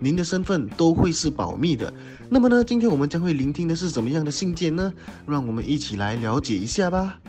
[0.00, 1.92] 您的身份都会是保密的。
[2.30, 4.92] 那么呢，今天我们将会聆听的是怎么样的信件呢？
[5.26, 7.20] 让我们一起来了解一下吧。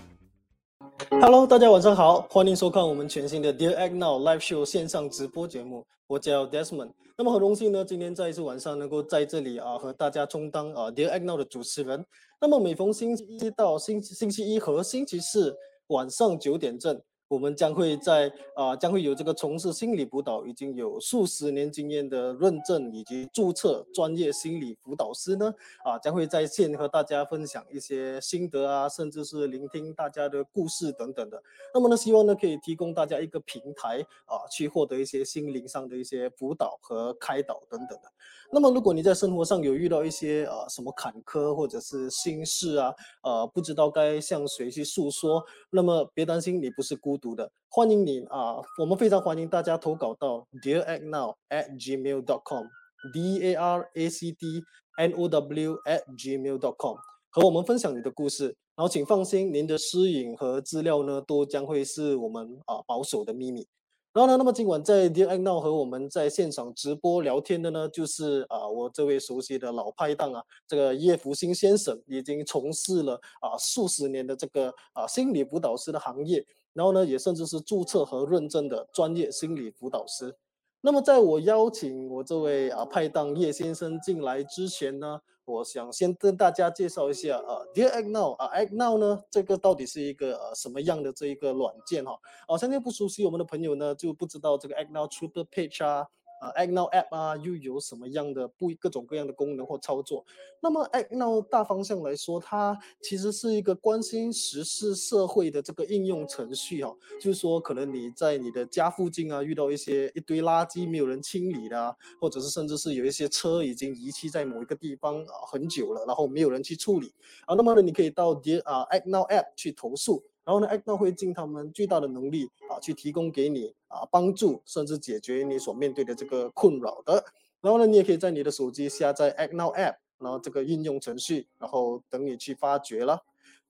[1.10, 6.92] Hello，大家晚上好，欢迎收看我们全新的 Dear Act Now Live Show 线上直播节目，我叫 Desmond。
[7.18, 12.06] 那么很荣幸呢，今天再一次晚上能够在这里啊和大家充当啊 Dear Act Now 的主持人。
[12.40, 15.56] 那么每逢星期一到星星期一和星期四
[15.88, 25.54] 晚上九点正，我们将会在啊将会有这个从事心理辅导已经有数十年经验的认证以及注册专业心理辅导师呢
[25.86, 31.42] 啊将会在线和大家分享一些心得啊，甚至是聆听大家的故事等等的。
[31.74, 38.12] 那么呢，希望呢可以提供大家一个平台啊，去获得一些心灵上的一些辅导和开导等等的。
[38.52, 52.66] 那么如果你在生活上有遇到一些呃什么坎坷或者是心事啊，呃不知道该向谁去诉说，那么别担心，你不是孤独的，欢迎你啊，我们非常欢迎大家投稿到 dear act now at gmail dot com。
[53.14, 54.62] D A R A C D
[54.98, 56.98] N O W at gmail dot com
[57.30, 63.66] 和我们分享你的故事，然后请放心，您的私隐和资料呢都将会是我们啊保守的秘密。
[64.12, 76.44] 然后呢，那么今晚在 Dianow 和我们在现场直播聊天的呢，就是啊我这位熟悉的老拍档啊，这个叶福星先生已经从事了啊数十年的这个啊心理辅导师的行业，
[76.74, 80.36] 然后呢也甚至是注册和认证的专业心理辅导师。
[80.82, 92.18] 那么，在我邀请我这位啊派档叶先生进来之前呢，我想先跟大家介绍一下啊，Dear Egg Now 啊，Egg Now 呢，这个到底是一个呃什么样的这一个软件哈？
[92.48, 96.08] 啊，相信不熟悉我们的朋友呢，就不知道这个 Act Now Triple Page 啊。
[96.40, 100.26] 啊，Agno App 啊，又有什么样的不各种各样的功能或操作？
[100.62, 106.98] 那么 Agno 大方向来说，它其实是一个关心时事社会的这个应用程序、哦。
[107.22, 117.14] 就是说，可能你在你的家附近啊，遇到一些一堆垃圾没有人清理的，或者是甚至是有一些车已经遗弃在某一个地方啊很久了，然后没有人去处理
[117.46, 120.24] 啊，那么呢，你可以到 d 啊 Agno App 去投诉。
[120.44, 127.24] 然后呢，Act Now 会尽他们最大的能力啊，去提供给你啊帮助，甚至解决你所面对的这个困扰的。
[127.62, 133.24] 然后呢，你也可以在你的手机下载 Act Now App，然后这个应用程序，然后等你去发掘了。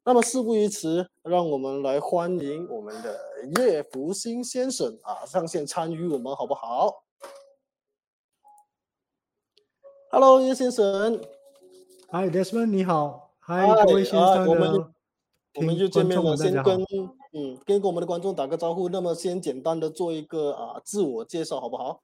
[0.06, 3.20] 那么事不宜迟，让我们来欢迎我们的
[3.58, 7.04] 叶福星先生啊上线参与我们，好不好
[10.10, 11.20] ？Hello，叶先生。
[12.12, 13.36] Hi Desmond，你好。
[13.42, 14.92] Hi，嗨各位线啊上我们的
[15.56, 16.80] 我们听又见面了，先跟。
[17.32, 18.90] 嗯跟我们的观众打个招呼。
[18.90, 22.02] 那么先简单的做一个啊自我介绍，好不好？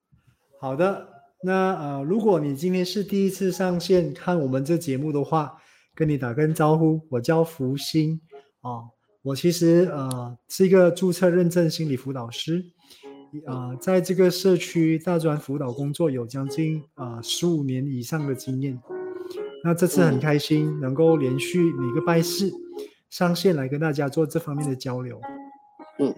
[0.62, 1.08] 好的，
[1.42, 5.58] 那呃，如果你今天是第一次上线看我们这节目的话，
[5.96, 8.22] 跟你打个招呼，我叫福星
[8.62, 8.90] 哦，
[9.24, 12.64] 我其实呃是一个注册认证心理辅导师，
[13.48, 18.80] 啊、在这个社区大专辅导工作有将近啊十五年以上的经验。
[19.64, 22.52] 那这次很嗯开心能够连续每个拜四
[23.10, 25.20] 上线来跟大家做这方面的交流。
[26.00, 26.14] 嗯，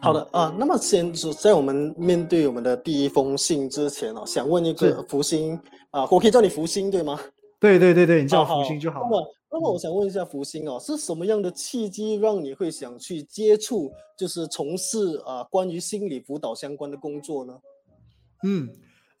[0.00, 0.54] 好的啊。
[0.58, 5.58] 那么先是在我们面对我们的第一封信之前哦，想问一个福星
[5.90, 7.18] 啊，我可以叫你福星对吗？
[7.58, 9.06] 对对对对，你叫我福星就好了。
[9.06, 17.58] 那么，那么我想问一下福星哦，是什么样的契机让你会想去接触，就是从事啊关于心理辅导相关的工作呢？
[18.42, 18.68] 嗯，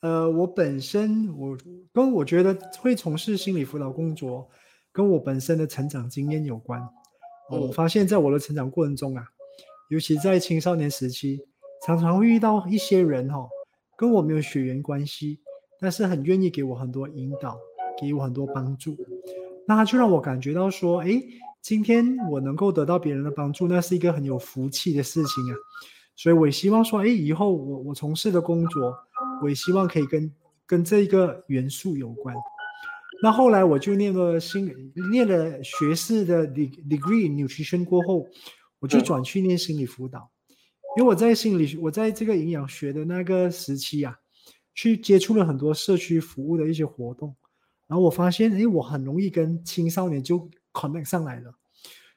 [0.00, 1.56] 呃，我本身我
[1.94, 4.46] 跟我觉得会从事心理辅导工作，
[4.92, 6.86] 跟我本身的成长经验有关。
[7.50, 9.24] 哦我嗯发现在我的成长过程中啊，
[9.90, 11.40] 尤其在青少年时期，
[11.86, 13.48] 常常会遇到一些人哈、哦，
[13.96, 15.38] 跟我没有血缘关系，
[15.80, 17.58] 但是很愿意给我很多引导，
[18.00, 18.96] 给我很多帮助。
[19.66, 21.22] 那他就让我感觉到说，诶，
[21.62, 25.56] 今天我能够得到别人的帮助，那是一个很有福气的事情啊。
[26.16, 28.94] 所以我也希望说，诶，以后我我从事的工作，
[29.42, 30.32] 我也希望可以跟
[30.66, 32.34] 跟这一个元素有关。
[33.22, 34.74] 那后来我就念了心理，
[35.10, 38.26] 念了学士的 de- degree nutrition 过后，
[38.80, 39.04] 我就嗯。
[39.04, 40.30] 转去念心理辅导，
[40.98, 44.18] 因为我在心理，我在这个营养学的那个时期啊，
[44.74, 47.34] 去接触了很多社区服务的一些活动，
[47.86, 51.54] 然后我发现，哎，我很容易跟青少年就 connect 上来了，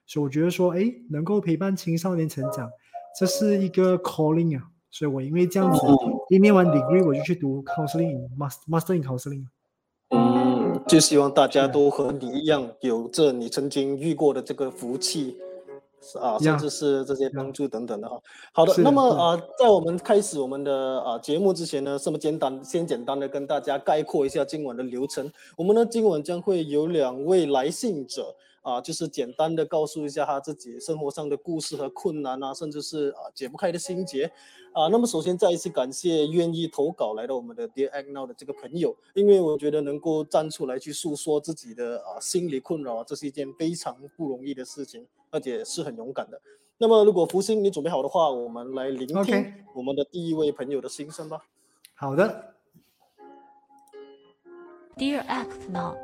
[0.06, 2.70] 所以我觉得说，哎，能够陪伴青少年成长，
[3.18, 5.80] 这是一个 calling 啊，所以我因为这样子，
[6.30, 9.46] 一念完 degree 我就去读 counseling in mas- master in counseling。
[10.88, 15.38] 嗯，就希望大家都和你一样，有着你曾经遇过的这个福气。
[16.22, 18.18] 啊，甚至是这些帮助等等的哈。
[18.54, 25.30] 好的，那么啊，在我们开始我们的啊节目之前呢，这么简单，先简单的跟大家概括一下今晚的流程。
[25.57, 28.34] 我们呢今晚将会有两位来信者
[28.68, 34.25] 啊，就是简单的告诉一下他自己生活上的故事和困难啊，甚至是啊解不开的心结
[34.74, 34.88] 啊。
[34.92, 45.08] 那么首先再一次感谢愿意投稿来到我们的 Dear Act Now 的这个朋友，因为我觉得能够站出来去诉说自己的啊心理困扰，这是一件非常不容易的事情。
[45.30, 46.40] 而且是很勇敢的。
[46.78, 51.42] 那么，如果福星你准备好的话，我们来聆听我们的第一位朋友的心声吧。
[51.96, 52.54] 好的。
[54.96, 55.98] Dear Act Now，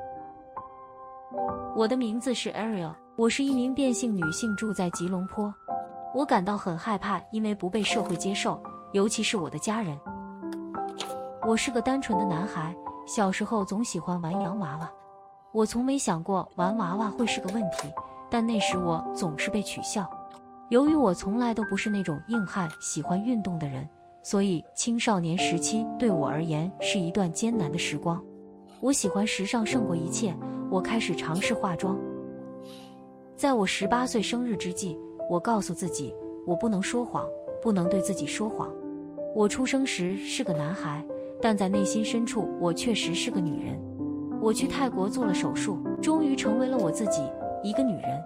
[1.75, 5.53] 我的名字是 Ariel，我是一名变性女性，住在吉隆坡。
[6.13, 9.97] 我感到很害怕，因为不被社会接受，尤其是我的家人。
[11.47, 12.75] 我是个单纯的男孩，
[13.07, 14.89] 小时候总喜欢玩洋娃娃。
[15.51, 17.91] 我从没想过玩娃娃会是个问题。
[18.30, 20.09] 但那时我总是被取笑，
[20.69, 23.88] 由于我从来都不是那种硬汉、喜欢运动的人，
[24.24, 28.19] 所以青少年时期对我而言是一段艰难的时光。
[28.80, 30.35] 我喜欢时尚胜过一切，
[30.73, 31.95] 我开始尝试化妆。
[33.35, 34.97] 在我十八岁生日之际，
[35.29, 36.11] 我告诉自己，
[36.47, 37.27] 我不能说谎，
[37.61, 38.73] 不能对自己说谎。
[39.35, 41.05] 我出生时是个男孩，
[41.39, 43.79] 但在内心深处，我确实是个女人。
[44.41, 47.21] 我去泰国做了手术，终于成为了我自己。
[47.61, 48.19] 一个女人。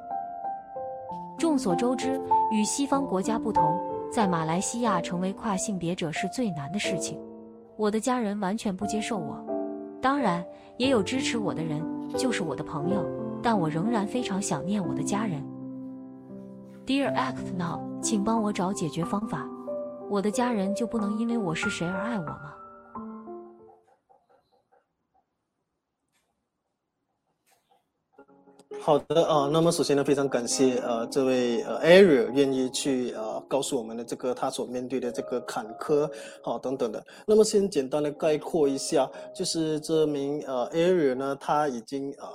[1.37, 2.17] 众所周知，
[2.49, 3.77] 与西方国家不同，
[4.09, 7.19] 在马来西亚成为跨性别者是最难的事情。
[7.75, 9.37] 我的家人完全不接受我，
[10.01, 10.41] 当然
[10.77, 11.83] 也有支持我的人，
[12.15, 13.05] 就是我的朋友。
[13.41, 15.43] 但我仍然非常想念我的家人。
[16.85, 19.47] Dear Act Now，请帮我找解决方法。
[20.09, 22.53] 我的家人就不能因为我是谁而爱我吗？
[28.81, 36.09] 好的啊，那么首先呢，非常感谢呃这位呃 Ariel 愿意去呃告诉我们的这个他所面对的这个坎坷
[36.41, 37.05] 好等等的。
[37.25, 42.31] 那么先简单的概括一下，就是这名呃 Ariel 呢，他已经啊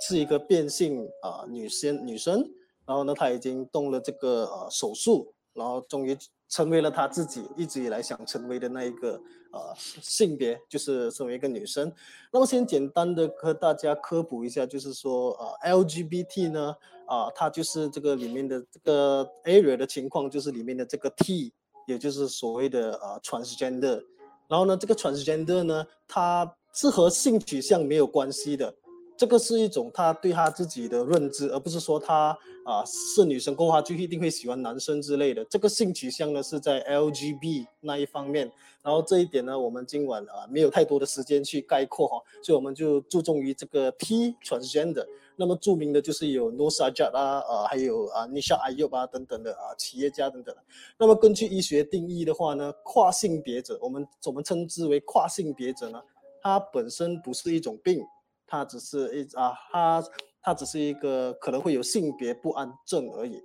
[0.00, 2.44] 是一个变性啊女生女生，
[2.86, 6.16] 然后呢他已经动了这个呃手术，然后终于。
[6.50, 9.12] 成为了他自己一直以来想成为的那一个
[9.52, 11.90] 呃性别，就是成为一个女生。
[12.32, 16.74] 那么先简单的和大家科普一下，就是说呃 LGBT 呢
[17.06, 21.52] 啊，它就是这个里面的这个 area 的情况，就是里面的这个 T，
[21.86, 24.02] 也就是所谓的呃 transgender。
[24.48, 28.74] 然后呢，这个 transgender 呢，它是和性取向没有关系的。
[29.20, 32.34] 这个是一种他对他自己的认知，而不是说他
[32.64, 35.44] 啊是女生过后就一定会喜欢男生之类的。
[35.44, 38.50] 这个性取向呢是在 LGB 那一方面，
[38.82, 45.04] 然后这一点呢我们今晚啊没有太多的时间去概括哈，所以我们就注重于这个 T transgender。
[45.36, 50.56] 那么著名的就是有 No Sajat 啊，呃还有啊 Nisha Ayub 啊等等的啊企业家等等。
[50.96, 56.00] 那么根据医学定义的话呢，跨性别者，我们我们称之为跨性别者呢，
[56.40, 58.02] 它本身不是一种病。
[58.50, 60.04] 它只是一啊，它
[60.42, 63.40] 它只是一个可能会有性别不安症而已。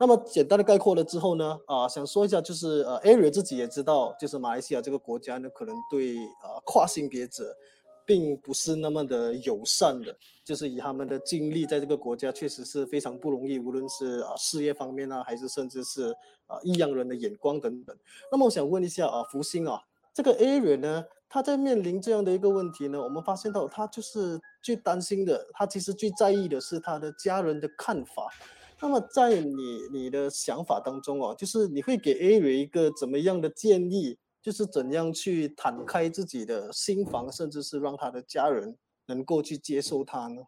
[0.00, 7.52] 那么简单的概括了之后呢，啊，想说一下，就是呃，Ariel 自己也知道，就是马来西亚这个国家呢，可能对呃跨性别者，
[8.04, 10.16] 并不是那么的友善的。
[10.44, 16.14] 就是以他们的经历，在这个国家确实是非常不容易，无论是啊事业方面啊，还是甚至是
[16.46, 17.94] 啊异样人的眼光等等。
[18.30, 19.82] 那么我想问一下啊，福星啊，
[20.18, 21.04] 这个 Aria 呢？
[21.28, 28.28] 他在面临这样的一个问题呢，我们发现到他就是最担心的，他其实最在意的是他的家人的看法。
[28.80, 34.18] 那么在你你的想法当中哦，就是你会给 A 瑞一个怎么样的建议？
[34.42, 40.42] 就是怎样去坦开自己的心房，甚至是让他的家人能够去接受他呢？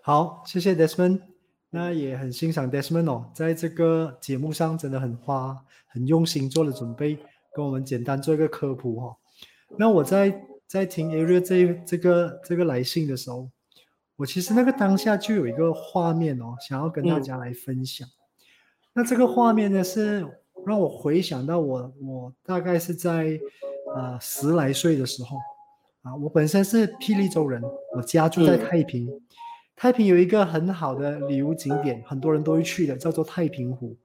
[0.00, 1.20] 好，谢谢 Desmond，
[1.68, 7.18] 那也很欣赏 Desmond 哦，在这个节目上真的很花很用心做了准备，
[7.54, 9.16] 跟我们简单做一个科普哈。
[9.76, 13.48] 那我在在听 Ariel 这这个这个来信的时候，
[14.16, 18.08] 我其实那个当下就有一个画面哦，想要跟大家来分享。
[18.92, 20.26] 那这个画面呢，是
[20.66, 23.38] 让我回想到我我大概是在
[23.94, 25.36] 呃十来岁的时候
[26.02, 27.62] 啊，我本身是霹雳州人，
[27.94, 29.08] 我家住在太平，
[29.76, 33.96] 太平有一个很好的旅游景点，很多人都会去的，叫做太平湖。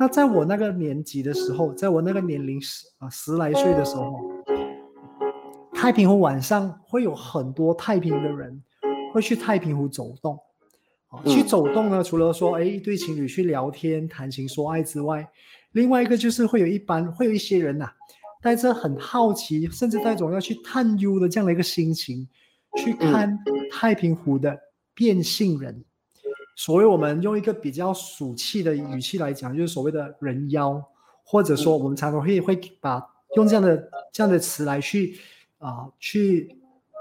[0.00, 4.18] 那在我那个年纪的时候，在我那个年龄十啊十来岁的时候。
[5.74, 8.62] 太平湖晚上会有很多太平的人
[9.12, 10.38] 会去太平湖走动，
[11.08, 15.26] 啊，去走动呢，除了说哎一对情侣去聊天谈情说爱之外，
[15.72, 17.90] 另外一个就是会有一般会有一些人呐，
[18.42, 22.26] 带着很好奇，甚至带种要去探幽的这样的一个心情，
[22.76, 23.38] 去看
[23.70, 24.58] 太平湖的
[24.94, 25.84] 变性人。
[26.60, 30.78] 所谓我们用一个比较俗气的语气来讲，就是所谓的人妖，
[31.24, 33.02] 或者说我们常常会会把
[33.34, 35.18] 用这样的这样的词来去
[35.56, 36.54] 啊去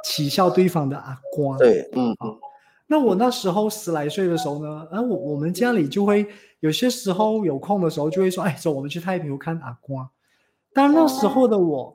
[0.05, 1.57] 取笑对方的阿瓜。
[1.57, 2.39] 对，嗯啊。
[2.87, 6.25] 那我那时候十来岁的时候呢，啊，我我们家里就会
[6.61, 10.09] 有些时候有空的时候就会说，哎，走，我们去太平湖看阿瓜。
[10.71, 11.93] 但那时候的我，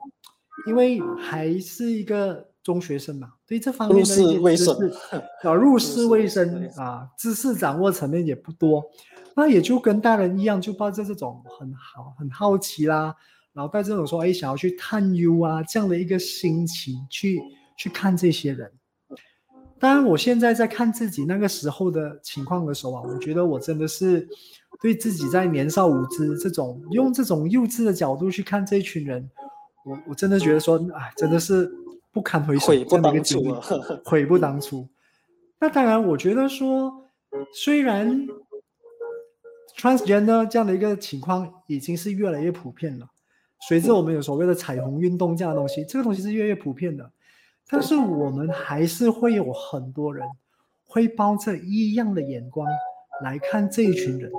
[0.67, 4.71] 因为还是一个中学生嘛，对这方面的一些知识
[5.47, 8.83] 啊，入世未深啊，知识掌握层面也不多，
[9.37, 13.15] 那也就跟大人一样，就抱着这种很好、很好奇啦，
[13.53, 17.39] 然后带这种说，哎，想要去探幽啊这样的一个心情去
[17.77, 18.71] 去看这些人。
[19.79, 24.27] 当然，我现在在看自己那个时候的情况的时候啊，我觉得我真的是。
[24.81, 29.27] 对自己在年少无知这种用这种幼稚的角度去看这一群人，
[29.85, 31.71] 我我真的觉得说，哎，真的是
[32.15, 33.43] 不堪回首，悔不当初，
[34.05, 34.87] 悔不当初。
[35.59, 37.09] 那当然，我觉得说，
[37.53, 38.25] 虽然
[39.77, 43.09] transgender 这样的一个情况已经是越来越普遍了，
[43.67, 47.11] 随着我们有所谓的彩虹运动这样的东西，这个东西是越来越普遍的，
[47.67, 50.25] 但是我们还是会有很多人
[50.87, 52.65] 会抱着异样的眼光
[53.21, 54.31] 来看这一群人。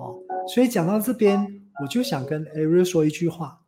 [0.00, 0.18] 哦，
[0.52, 3.60] 所以讲到这边，我就想跟 Ariel 说一句话。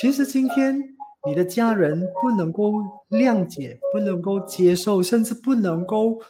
[0.00, 0.95] 其实今天
[1.26, 2.72] 你的家人不能够
[3.10, 6.20] 谅解，不能够接受，甚至不能够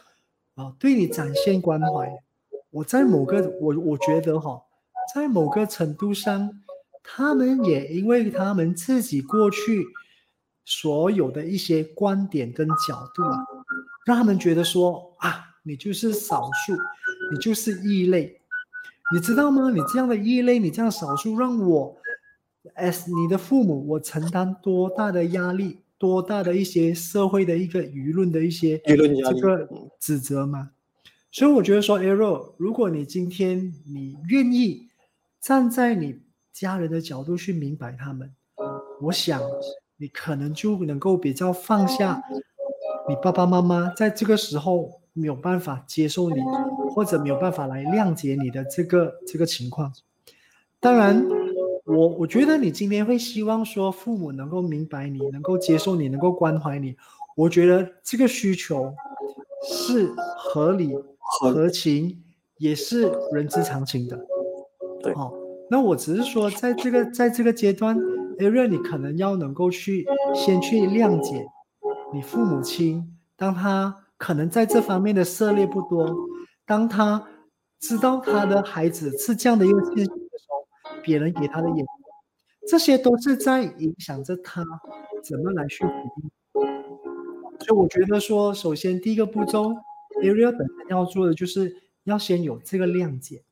[0.55, 2.11] 啊对你展现关怀。
[2.71, 4.62] 我在某个我我觉得哈，
[5.15, 6.50] 在某个程度上，
[7.03, 9.85] 他们也因为他们自己过去
[10.65, 13.45] 所有的一些观点跟角度啊，
[14.05, 16.75] 让他们觉得说啊，你就是少数，
[17.31, 18.41] 你就是异类。
[19.15, 19.71] 你知道吗？
[19.71, 21.97] 你这样的异类，你这样少数，让我
[22.75, 29.68] ，as 你的父母，我承担多大的压力，多大的一些社会的一个舆论的一些这个
[30.00, 30.70] 指责吗？
[31.30, 34.88] 所以我觉得说，Arrow，如果你今天你愿意
[35.40, 36.20] 站在你
[36.52, 38.30] 家人的角度去明白他们，
[39.02, 39.40] 我想
[39.96, 42.23] 你可能就能够比较放下
[43.08, 45.00] 你爸爸妈妈在这个时候。
[45.18, 46.37] 没有办法接受你，
[46.90, 49.90] 或者没有办法来谅解你的这个这个情况。
[50.78, 51.26] 当然，
[51.87, 56.97] 我我觉得你今天会希望说父母能够明白你，能够接受你，能够关怀你。
[57.37, 58.93] 我觉得这个需求
[59.62, 62.23] 是合理、合情，
[62.59, 64.19] 也是人之常情的。
[65.02, 65.33] 对，哦，
[65.71, 67.97] 那我只是说，在这个在这个阶段
[68.40, 71.47] a r 你可能要能够去先去谅解
[72.12, 74.02] 你父母亲，当他。
[74.19, 76.11] 可能在这方面的涉猎不多。
[76.64, 77.23] 当他
[77.78, 80.16] 知道他的孩子是这样的一个现象
[81.07, 81.99] 别人给他的眼光，
[82.69, 84.65] 这些都是在影响着他
[85.23, 86.31] 怎么来去回应。
[87.61, 89.73] 所以我觉得说，首先第一个步骤
[90.23, 93.45] ，Ariel 本身要做的就是要先有这个谅解。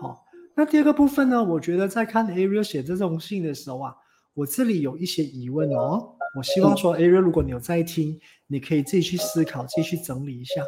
[0.00, 0.24] 好，
[0.54, 1.42] 那第二个部分呢？
[1.44, 3.96] 我觉得在看 Ariel 写这封信的时候啊，
[4.34, 6.14] 我这里有一些疑问哦。
[6.36, 10.62] 我希望说，Ariel，如果你有在听，你可以自己去思考，自己去整理一下，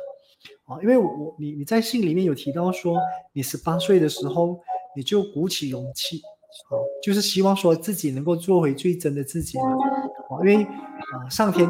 [0.64, 2.98] 啊，因为我你你在信里面有提到说，
[3.32, 4.60] 你十八岁的时候
[4.96, 6.18] 你就鼓起勇气，
[6.70, 9.64] 啊，就是希望说自己能够做回最真的自己嘛，
[10.30, 11.68] 啊，因为啊，上天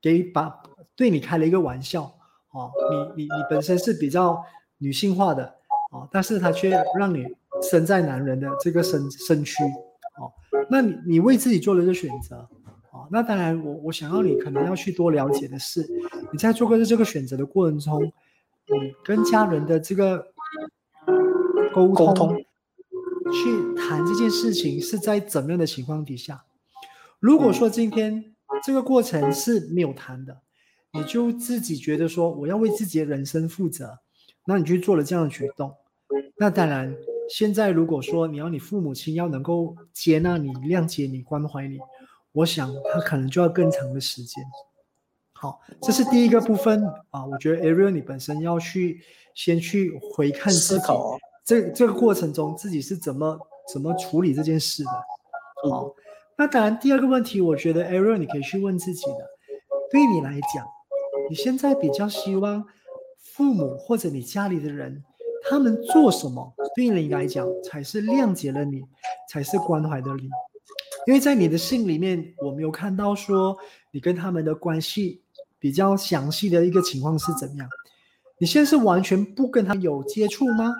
[0.00, 0.62] 给把
[0.94, 2.70] 对你开了一个玩笑，啊，
[3.16, 4.42] 你你你本身是比较
[4.78, 5.44] 女性化的，
[5.90, 7.26] 啊，但是他却让你
[7.70, 10.32] 生在男人的这个身身躯，哦，
[10.70, 12.48] 那你你为自己做了一个选择。
[13.10, 15.86] 那当然，我我想要你可能要去多了解的是，
[16.32, 18.10] 你在做个这个选择的过程中，你
[19.04, 20.26] 跟家人的这个
[21.88, 22.36] 沟通，
[23.32, 26.44] 去谈这件事情是在怎么样的情况底下？
[27.18, 30.40] 如果说今天这个过程是没有谈的，
[30.92, 33.98] 你就自己觉得说我要为自己的人生负责，
[34.46, 35.74] 那你去做了这样的举动，
[36.38, 36.94] 那当然，
[37.28, 41.78] 现在如果说你要你父母亲要能够接纳你、谅解你、关怀你。
[42.32, 44.44] 我想他可能就要更长的时间。
[45.32, 47.24] 好，这是第一个部分啊。
[47.24, 49.00] 我觉得 Ariel 你本身要去
[49.34, 53.38] 先去回看思考这这个过程中自己是怎么
[53.72, 54.90] 怎么处理这件事的。
[55.70, 55.94] 好，
[56.36, 59.30] 那当然第二个问题，我觉得 Ariel 你可以去问自己的，
[59.90, 60.66] 对你来讲，
[61.30, 62.66] 你现在比较希望
[63.20, 65.04] 父母或者你家里的人
[65.48, 68.82] 他们做什么，对你来讲才是谅解了你，
[69.30, 70.28] 才是关怀的你。
[71.06, 73.56] 因为在你的信里面，我没有看到说
[73.92, 75.22] 你跟他们的关系
[75.60, 77.68] 比较详细的一个情况是怎样。
[78.38, 80.74] 你现在是完全不跟他有接触吗？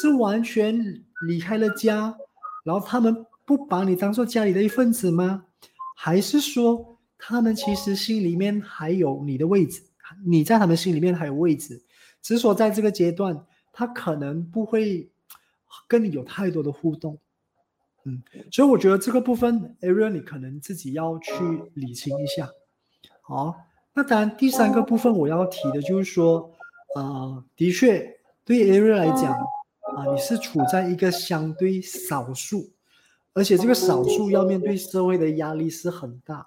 [0.00, 2.16] 是完全离开了家，
[2.64, 5.44] 然后他们不把你当做家里的一份子吗？
[5.94, 9.82] 还是说他们其实心里面还有你的位置，
[10.24, 11.82] 你在他们心里面还有位置，
[12.22, 15.10] 只是说在这个阶段，他可能不会
[15.86, 17.18] 跟你有太多的互动。
[18.04, 21.34] 嗯，所以我觉得这个部分 area 你可能自己要去
[21.74, 22.48] 理清一下。
[23.20, 23.54] 好，
[23.92, 26.50] 那当然第三个部分我要提的就是说，
[26.94, 32.70] 呃，的确对 area 来讲，啊，你是处在一个相对少数，
[33.32, 36.46] 而且这个少数要面对社会的压力是很大。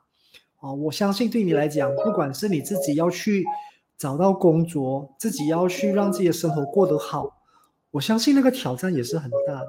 [0.58, 3.46] 啊，我相信对你来讲，不管是你自己要去
[3.98, 7.38] 找到工作，自己要去让自己的生活过得好，
[7.92, 9.68] 我相信那个挑战也是很大的。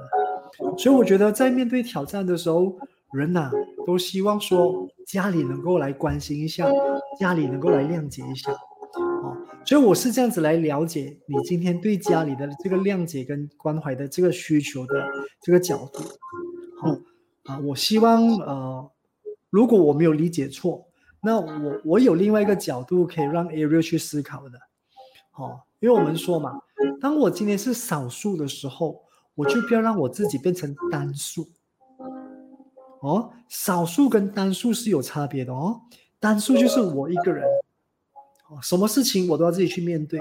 [0.78, 2.74] 所以我觉得，在面对挑战的时候，
[3.12, 3.50] 人呐
[3.86, 6.66] 都希望说家里能够来关心一下，
[7.18, 8.56] 家里能够来谅解一下，哦，
[9.66, 15.06] 所以我是这样子来了解你今天对家里的这个谅解跟关怀的这个需求的
[15.42, 16.02] 这个角度，
[16.80, 16.96] 好
[17.44, 18.90] 啊，我希望呃，
[19.50, 20.86] 如果我没有理解错，
[21.20, 24.58] 那我我有另外一个角度可以让 Ariel 去思考的，
[25.36, 26.60] 哦，因为我们说嘛，
[27.00, 29.04] 当我今天是少数的时候。
[29.36, 31.46] 我就不要让我自己变成单数，
[33.02, 35.78] 哦，少数跟单数是有差别的哦。
[36.18, 37.48] 单数就是我一个人，哦，
[38.62, 40.20] 什么事情我都要自己去面对。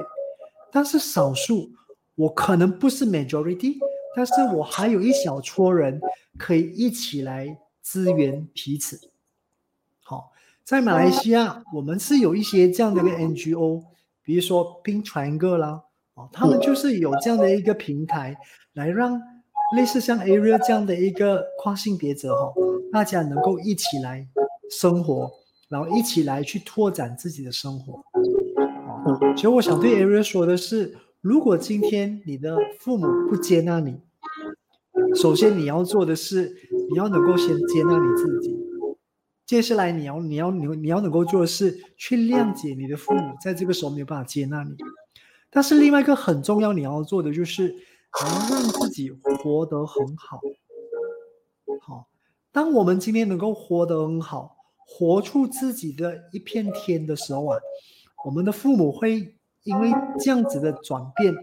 [0.71, 1.69] 但是少数，
[2.15, 3.77] 我可能不是 majority，
[4.15, 6.01] 但是我还有一小撮人
[6.37, 8.99] 可以一起来支援彼此。
[10.03, 10.31] 好，
[10.63, 13.83] 在马来西亚，我们是有一些这样的一个 NGO，
[14.21, 15.83] 比如说 Pink Triangle 啦。
[16.15, 18.37] 哦，他们就是有这样的一个平台，
[18.71, 19.21] 来让
[19.75, 22.53] 类似像 Area 这样的一个跨性别者哈，
[22.91, 24.25] 大家能够一起来
[24.69, 25.29] 生活，
[25.69, 27.93] 然后一起来去拓展自己的生活。
[29.05, 33.99] 哦，其实我想对 Area 说的是，如果今天你的父母不接纳你，
[35.15, 36.55] 首先你要做的是，
[36.89, 38.57] 你要能够先接纳你自己，
[39.45, 44.75] 接下来你要你要你你要能够做的是去谅解你的父母，在这个时候没有办法接纳你。
[45.51, 47.77] 但是另外一个很重要，你要做的就是，你
[48.27, 50.39] 要让自己活得很好。
[51.81, 52.07] 好，
[52.51, 54.54] 当我们今天能够活得很好，
[54.85, 57.59] 活出自己的一片天的时候啊，
[58.23, 61.33] 我们的父母会因为这样子的转变，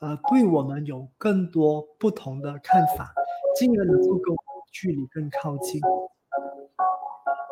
[0.00, 3.12] 呃，对我们有更多不同的看法，
[3.58, 5.80] 进而能够跟我们距离更靠近。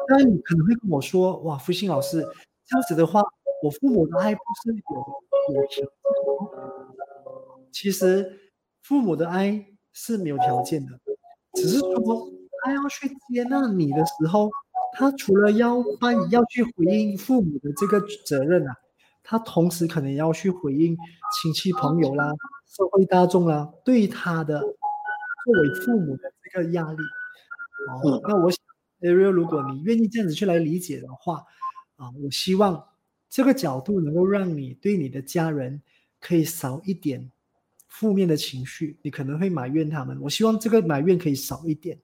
[0.08, 2.20] 那你可能会跟我说：“哇，福星老师，
[2.66, 3.22] 这样子的话，
[3.62, 5.86] 我父母的爱不是有有条件。”
[7.72, 8.38] 其实
[8.82, 10.98] 父母的爱是没有条件的，
[11.54, 11.90] 只是说
[12.62, 14.50] 他要去接纳你的时候，
[14.94, 18.74] 他除了要扮要去回应父母的这个责任啊，
[19.22, 20.96] 他同时可能要去回应
[21.42, 22.32] 亲戚朋友啦、
[22.66, 26.98] 社会大众啦对他的作为父母的这个压力。
[28.02, 28.58] 哦，那我想
[29.00, 31.44] ，Ariel，如果你愿意这样子去来理解的话，
[31.96, 32.84] 啊，我希望
[33.28, 35.82] 这个角度能够让你对你的家人。
[36.20, 37.30] 可以少一点
[37.86, 40.18] 负面的情绪，你可能会埋怨他们。
[40.22, 42.00] 我希望这个埋怨可以少一点，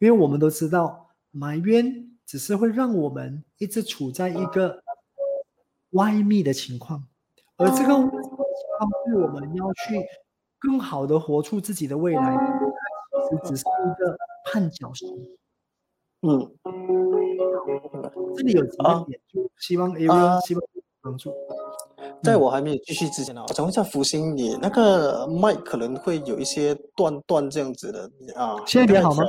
[0.00, 1.05] 因为我们都知道，
[1.36, 4.82] 埋怨只是会让我们一直处在一个
[5.90, 7.04] 歪密的情况，
[7.56, 8.10] 而这个情况
[9.04, 10.02] 对我们要去
[10.58, 12.36] 更好的活出自己的未来，
[13.28, 14.16] 其实只是一个
[14.50, 15.04] 绊脚石。
[16.22, 16.50] 嗯，
[18.34, 20.62] 这里有几个点，就希望 A V 希望
[21.02, 21.30] 帮助。
[22.22, 28.56] 在我还没有继续之前呢，我想问一下福星，你那个麦可能会有一些断断这样子的啊？
[28.66, 29.22] 现在比较好吗？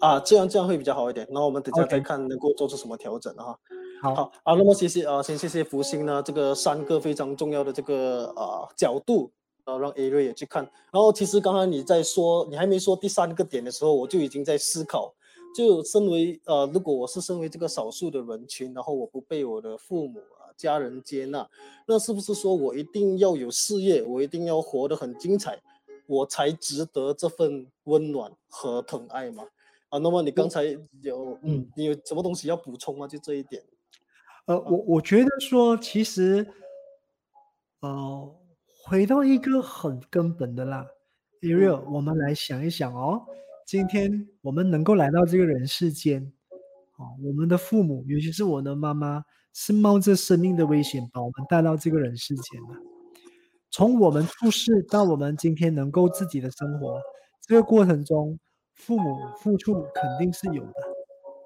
[0.00, 1.26] 啊，这样这样会比较好一点。
[1.30, 3.58] 那我们等下再看能够做出什么调整哈。
[4.00, 9.30] 好，好，啊，那么谢谢啊，先谢谢福星呢，这个三个非常重要的这个啊角度，
[9.64, 10.62] 啊，让 A 瑞也去看。
[10.92, 15.12] 然后其实刚刚你在说，你还没说第三个点的时候，我就已经在思考，
[15.54, 20.46] 就身为呃，如果我是身为这个少数的人群，然后我不被我的父母啊。
[20.56, 21.48] 家人接纳，
[21.86, 25.56] 那是不是说我一定要有事业，我一定要活得很精彩，
[26.08, 29.44] 我才值得这份温暖和疼爱吗？
[29.88, 30.64] 啊，那么你刚才
[31.02, 33.06] 有，嗯，你有什么东西要补充吗？
[33.06, 33.62] 就这一点。
[34.46, 36.46] 呃，我我觉得说，其实，
[37.80, 38.36] 呃，
[38.84, 40.86] 回到一个很根本的啦
[41.42, 43.26] ，Ariel，我们来想一想哦，
[43.66, 46.32] 今天我们能够来到这个人世间，
[46.96, 49.24] 哦，我们的父母，尤其是我的妈妈。
[49.54, 52.74] 是冒着生命的危险把我们带到这个人世间的。
[53.72, 57.00] 从我们出世到我们今天能够自己的生活，
[57.40, 58.38] 这个过程中，
[58.78, 60.72] 父母付出肯定是有的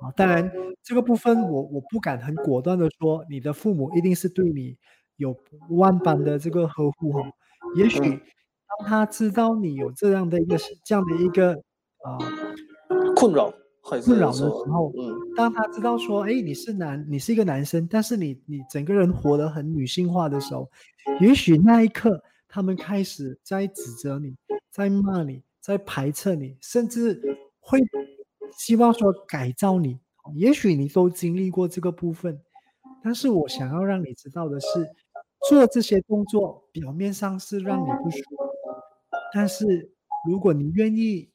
[0.01, 0.12] 啊。
[0.14, 0.51] 当然，
[0.83, 4.77] 这个部分我我不敢很果断的说，你的父母一定是对你
[5.16, 5.37] 有
[5.71, 7.21] 万般的这个呵护哈。
[7.77, 11.55] 也许当他知道你有这样的一个这样的一个
[12.05, 12.18] 啊
[13.16, 13.53] 困扰。
[13.85, 20.71] 困扰的时候，嗯，当他知道说，哎，你是男，你是一个男生，但是你你整个人活得很女性化的时候，
[21.21, 24.37] 也许那一刻他们开始在指责你，
[24.71, 27.22] 在骂你，在排斥你，甚至
[27.61, 27.79] 会
[28.59, 30.01] 希望说改造你。
[30.35, 32.42] 也许你都经历过这个部分，
[33.03, 34.68] 但是我想要让你知道的是，
[35.48, 38.37] 做这些动作表面上是让你不舒服，
[39.33, 39.92] 但是
[40.29, 41.31] 如果你愿意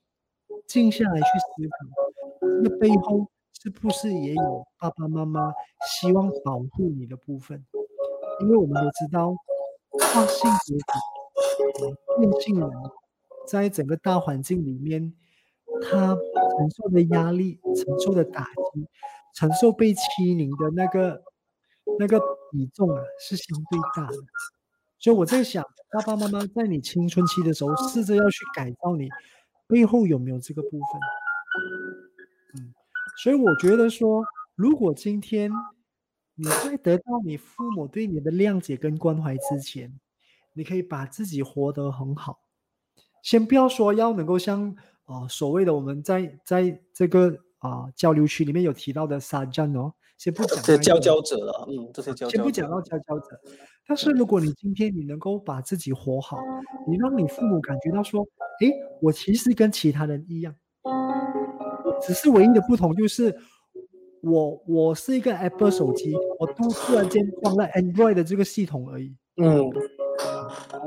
[0.67, 3.27] 静下来去思考，这背后
[3.61, 5.53] 是不是也有爸爸妈妈
[5.99, 7.65] 希望保护你的部分？
[8.41, 9.33] 因为我们都知道，
[9.89, 12.69] 跨性别者、变性人，
[13.47, 15.13] 在整个大环境里面。
[15.79, 18.87] 他承受的压力、承受的打击、
[19.35, 21.21] 承受被欺凌的那个
[21.99, 22.19] 那个
[22.51, 24.17] 比重啊，是相对大的。
[24.97, 29.07] 所以我在想，爸爸妈妈在你青春期的时候，试着要去改造你，
[29.67, 30.79] 背后有没有这个部分？
[32.55, 32.73] 嗯，
[33.21, 35.51] 所以我觉得说，如果今天
[36.33, 39.99] 你在得到你父母对你的谅解跟关怀之前，
[40.53, 42.39] 你可以把自己活得很好。
[43.27, 44.73] 先不要说要能够像。
[45.07, 53.39] 哦，所谓的我们在在这个啊交流区里面有提到的沙将哦，先不讲这佼佼者了，嗯，这些佼先不讲到佼佼者。
[53.87, 56.37] 但是如果你今天你能够把自己活好，
[56.85, 58.21] 你让你父母感觉到说，
[58.59, 58.69] 哎，
[59.01, 60.53] 我其实跟其他人一样，
[62.01, 63.33] 只是唯一的不同就是
[64.21, 69.15] 我我是一个 Apple 手机，我突突然间装了 Android 的这个系统而已。
[69.37, 69.71] 嗯，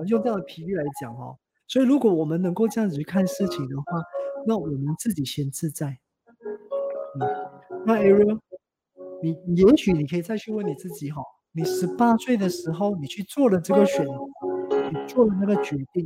[0.09, 1.35] 用这样的比喻来讲哈。
[1.71, 3.85] 所以，如果我们能够这样子去看事情的话，
[4.45, 6.01] 那我们自己先自在。
[7.15, 7.23] 嗯，
[7.87, 8.41] 那 Ariel，
[9.23, 16.05] 你也许你可以再去问你自己哈，你十八岁的时候，你去做了这个选，你做了那个决定，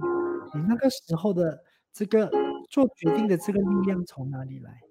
[0.54, 1.58] 你那个时候的
[1.94, 2.30] 这个
[2.68, 4.82] 做决定的这个力量从哪里来？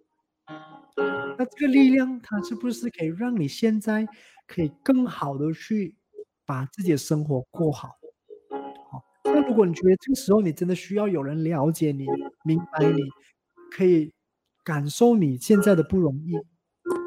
[1.37, 4.07] 那这个力量，它是不是可以让你现在
[4.47, 5.95] 可以更好的去
[6.47, 7.91] 把自己的生活过好？
[9.25, 12.05] 那如果你觉得这个时候你真的需要有人了解你、
[12.43, 12.99] 明白你，
[13.71, 14.11] 可以
[14.63, 16.35] 感受你现在的不容易，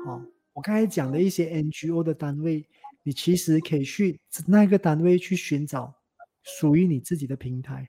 [0.06, 0.22] 好，
[0.54, 2.66] 我刚才讲的一些 NGO 的单位，
[3.02, 5.94] 你其实可以去那个单位去寻找
[6.42, 7.88] 属于你自己的平台。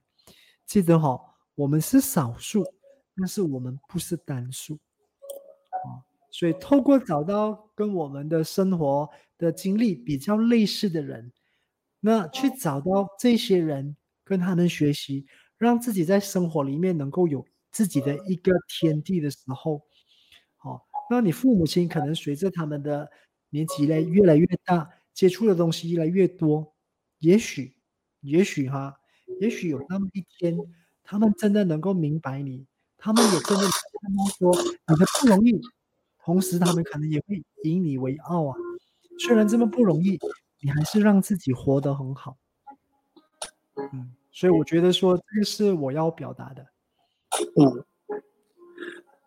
[0.65, 1.19] 记得哈，
[1.55, 2.65] 我们是少数，
[3.15, 4.73] 但是我们不是单数，
[5.85, 11.31] 啊，所以透过找到跟我们的生活的经历比较类似的人，
[12.01, 13.95] 那去找到这些人。
[14.27, 15.25] 跟他们学习，
[15.57, 19.81] 让自己在生活里面能够有自己的一个天地的时候，
[20.57, 23.09] 好，那你父母亲可能随着他们的
[23.49, 26.75] 年纪呢越来越大，接触的东西越来越多，
[27.19, 27.75] 也许，
[28.21, 28.99] 也许哈，
[29.39, 30.57] 也许有那么一天，
[31.03, 32.65] 他们真的能够明白你，
[32.97, 34.55] 他们也真的看到说
[34.87, 35.61] 你的不容易，
[36.23, 38.57] 同时他们可能也会以你为傲啊，
[39.19, 40.19] 虽然这么不容易，
[40.61, 42.37] 你还是让自己活得很好，
[43.93, 44.11] 嗯。
[44.31, 46.65] 所以我觉得说这个是我要表达的，
[47.59, 47.83] 嗯。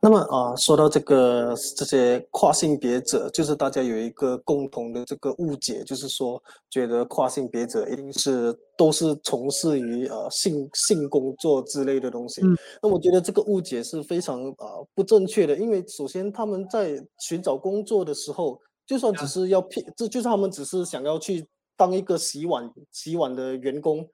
[0.03, 12.41] 那么啊，说到这个这些跨性别者，就是大家有一个共同的这个误解，就是说觉得跨性别者一定是都是从事于呃性性工作之类的东西。
[12.41, 12.57] 嗯。
[12.83, 24.09] 那我觉得这个误解是非常啊不正确的，因为首先他们在寻找工作的时候，就算只是要骗，这就是他们只是想要去当一个洗碗洗碗的员工。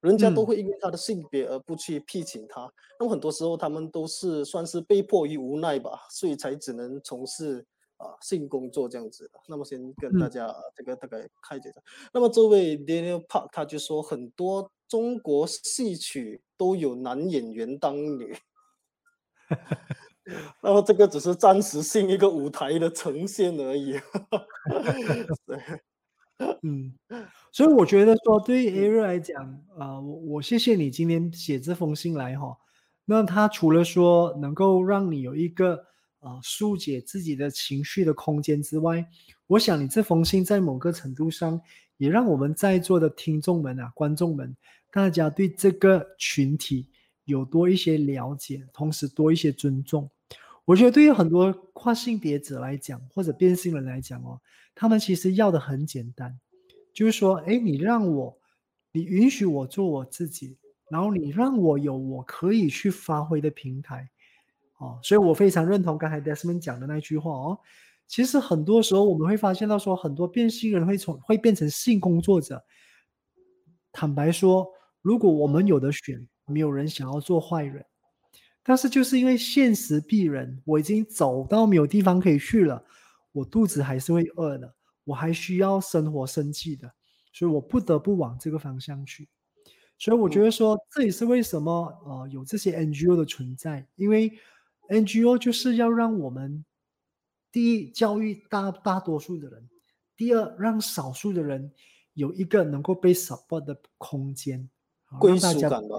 [0.00, 9.40] 人家都会因为他的性别而不去聘请他，那么很多时候他们都是算是被迫于无奈吧，所以才只能从事啊性工作这样子的。
[9.48, 11.80] 那么先跟大家这个大概开解一下。
[12.12, 18.36] 那么这位 Daniel Park 他就说，很多中国戏曲都有男演员当女，
[20.62, 23.98] 那么这个只是暂时性一个舞台的呈现而已。
[25.44, 25.80] 对。
[26.62, 26.94] 嗯，
[27.52, 29.42] 所以我觉得说，对于 Ariel 来讲，
[29.76, 32.56] 啊，我我谢谢你今天写这封信来哈。
[33.04, 35.84] 那他除了说能够让你有一个
[36.20, 39.04] 啊疏解自己的情绪的空间之外，
[39.46, 41.60] 我想你这封信在某个程度上
[41.96, 44.56] 也让我们在座的听众们啊、观众们，
[44.92, 46.88] 大家对这个群体
[47.24, 50.08] 有多一些了解，同时多一些尊重。
[50.68, 54.38] 我觉得对于很多跨性别者来讲，或者变性人来讲哦。
[54.74, 56.38] 他们其实要的很简单，
[56.92, 58.38] 就是说，哎，你让我，
[58.92, 60.58] 你允许我做我自己，
[60.90, 64.10] 然后你让我有我可以去发挥的平台，
[64.76, 67.58] 哦，所以我非常认同刚才 Desmond 讲的那句话哦。
[68.06, 72.62] 其实很多时候我们会发现到说，很多变性人会从会变成性工作者。
[73.90, 74.68] 坦白说，
[75.00, 77.86] 如果我们有的选，没有人想要做坏人。
[78.68, 82.84] 但是就是因为现实逼人，我已经走到没有地方可以去了，
[83.32, 86.92] 我肚子还是会饿的，我还需要生活生计的，
[87.32, 89.26] 所以我不得不往这个方向去。
[89.96, 91.72] 所以我觉得说，这也是为什么
[92.04, 94.38] 呃有这些 NGO 的存在，因为
[94.90, 96.62] NGO 就是要让我们
[97.50, 99.66] 第一教育大大多数的人，
[100.14, 101.72] 第二让少数的人
[102.12, 104.68] 有一个能够被 support 的空间，
[105.18, 105.96] 归属感吧。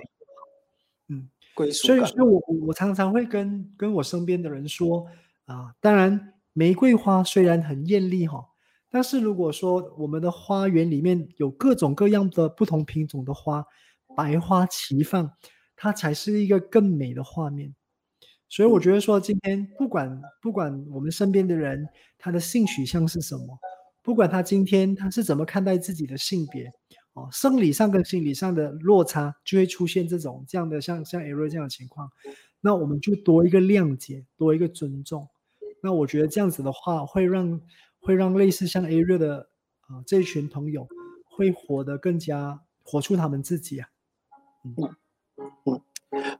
[1.67, 1.71] 嗯。
[1.71, 5.05] 所以，所以我我常常会跟跟我身边的人说
[5.45, 8.45] 啊，当然玫瑰花虽然很艳丽哈，
[8.89, 13.65] 但是如果说我们的花园里面有各种各样的不同品种的花，
[14.15, 15.31] 百花齐放，
[15.75, 17.73] 它才是一个更美的画面。
[18.47, 23.59] 所以我觉得说，今天不管不管我们身边的人他的性取向是什么，
[24.03, 26.71] 不管他今天他是怎么看待自己的性别。
[27.31, 32.11] 生理上跟心理上的落差就会出现这种这样的像像 error 这样的情况，
[32.61, 35.27] 那我们就多一个谅解，多一个尊重。
[35.81, 37.61] 那我觉得这样子的话，会让
[37.99, 39.49] 会让类似像 error 的
[39.81, 40.87] 啊这一群朋友
[41.25, 43.81] 会活得更加活出他们自己
[44.63, 44.75] 嗯。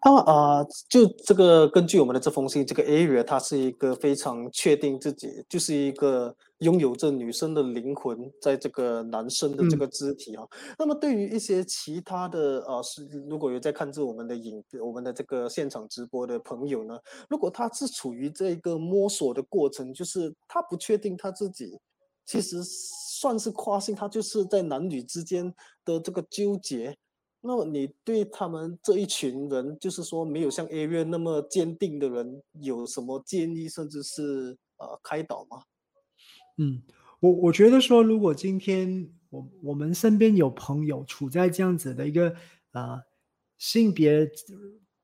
[0.03, 10.43] 那么啊，就这个根据我们的这封信，这个 area 他是一个非常确定自己就是一个拥有着女生的灵魂，在这个男生的这个肢体啊。
[10.77, 16.97] 那么对于一些其他的啊，是如果有在看着我们的影我们的这个现场直播的朋友呢，
[17.29, 21.77] 如果他是处于这个摸索的过程，就是他不确定他自己
[22.25, 25.53] 其实算是跨性，他就是在男女之间
[25.85, 26.97] 的这个纠结。
[27.41, 35.63] 那么你对他们这一群人，就是说没有像 A 院那么坚定的人，有什么建议，甚至是呃开导吗？
[36.57, 36.83] 嗯，
[37.21, 42.35] 我我觉得说，如果今天我我们身边有朋友处在这样子的一个
[42.73, 43.01] 呃
[43.57, 44.29] 性别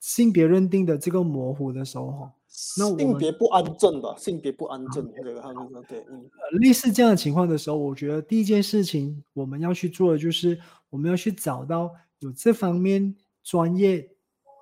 [0.02, 2.30] 性别认定的这个模糊的时候，
[2.78, 11.89] 那性别不安正吧，性别不安正，对他们说对，嗯，类似这样的情况的时候，我觉得第一件事情我们要去做的就是我们要去找到。
[12.19, 14.10] 有这方面专业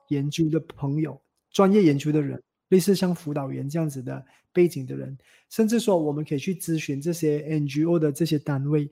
[0.10, 1.20] 研究的朋友，
[1.52, 5.18] 专业研究的人，类似像辅导员这样子的背景的人，
[5.50, 8.92] 甚至说我们可以去咨询这些 NGO 的这些单位，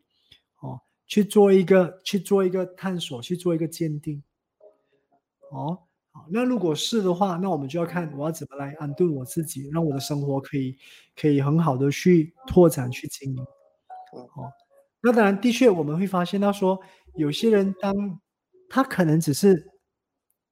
[0.61, 4.23] 哦，去做一个去做一个探索，去做一个鉴定，
[5.51, 5.77] 哦，
[6.11, 10.77] 好，那如果是的话，那我们就要看我要怎么来安顿我自己，让我的生活可以
[11.15, 13.43] 可以很好的去拓展去经营，
[14.13, 14.51] 哦，
[15.01, 16.79] 那当然的确我们会发现到说，
[17.15, 18.19] 有些人当
[18.73, 19.69] 他可能只是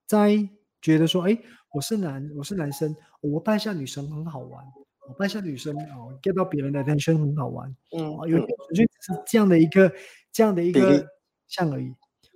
[0.06, 0.38] 在
[0.82, 1.40] 觉得说，哎，
[1.74, 4.62] 我是男，我是男生，我扮下女生很好玩，
[5.08, 9.90] 我扮下女生哦，get 到别人的 attention 很好玩，嗯，有纯粹只是这样的一个
[10.34, 11.08] 这样的一个
[11.48, 11.96] 像而已，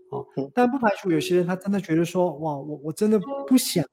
[0.10, 3.86] 哦，但不排除有些人他真的觉得说，哇，我我真的不想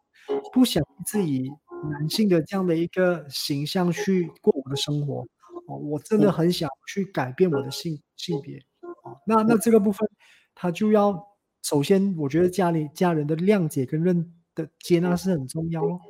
[0.52, 1.50] 不想自己
[1.90, 5.26] 男性的这样的一个形象去过我的生活，
[5.66, 8.58] 哦，我真的很想去改变我的性性别，
[9.02, 10.08] 哦，那那这个部分
[10.54, 11.28] 他就要。
[11.62, 16.00] 首先，我觉得家里家人的谅解跟认的接纳是很重要哦，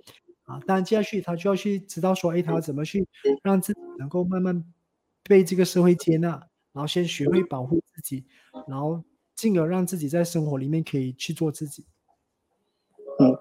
[0.44, 3.06] 啊，当然接下去他就要去知道说，哎，他要怎么去
[3.42, 4.64] 让自己能够慢慢
[5.24, 6.30] 被这个社会接纳，
[6.72, 8.24] 然后先学会保护自己，
[8.68, 9.02] 然后
[9.34, 11.84] 进而让自己在生活里面可以去做自己。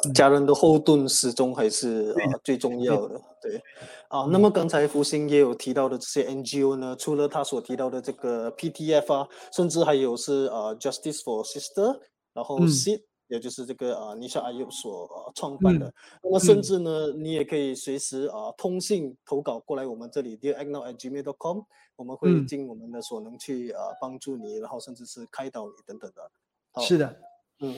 [0.05, 3.61] 嗯，家人的后盾始终还是啊最重要的，对，
[4.07, 11.99] 啊，那么刚才福星也有提到的这些 NGO 呢，除了他所提到的这个 PTF 啊，甚至还有是啊 Justice for Sister，
[12.33, 21.31] 然后 SID，也就是这个啊尼夏阿尤所创办的，那么甚至呢，你也可以随时啊通信投稿过来我们这里 d e a r a g n o w g m a i l
[21.31, 21.63] c o m
[21.97, 26.81] 我们会尽我们的所能去啊帮助你，然后甚至是开导你等等的。
[26.81, 27.15] 是的，
[27.59, 27.75] 嗯。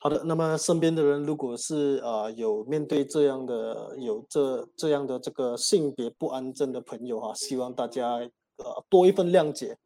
[0.00, 8.14] 好的，那么身边的人如果是啊有面对这样的有这这样的这个性别不安症的朋友哈，希望大家
[8.58, 9.76] 呃多一份谅解，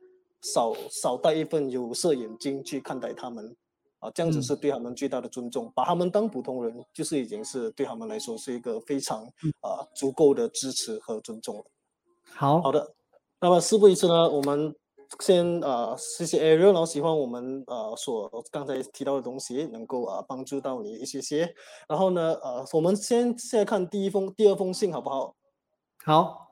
[0.42, 3.57] 少少带一份有色眼镜去看待他们，
[4.01, 9.25] 啊这样子是对他们最大的尊重，把他们当普通人，就是已经是对他们来说是一个非常
[9.61, 11.64] 啊足够的支持和尊重了。
[12.35, 12.92] 好好的，
[13.40, 14.75] 那么事不宜迟呢，我们。
[15.20, 21.55] 先呃，谢谢 Ariel，然后喜欢我们呃所刚才提到的东西能够啊帮助到你一些些。
[21.88, 25.35] 然后呢，呃，我们先现在看第一封、第二封信好不好？
[26.05, 26.51] 好。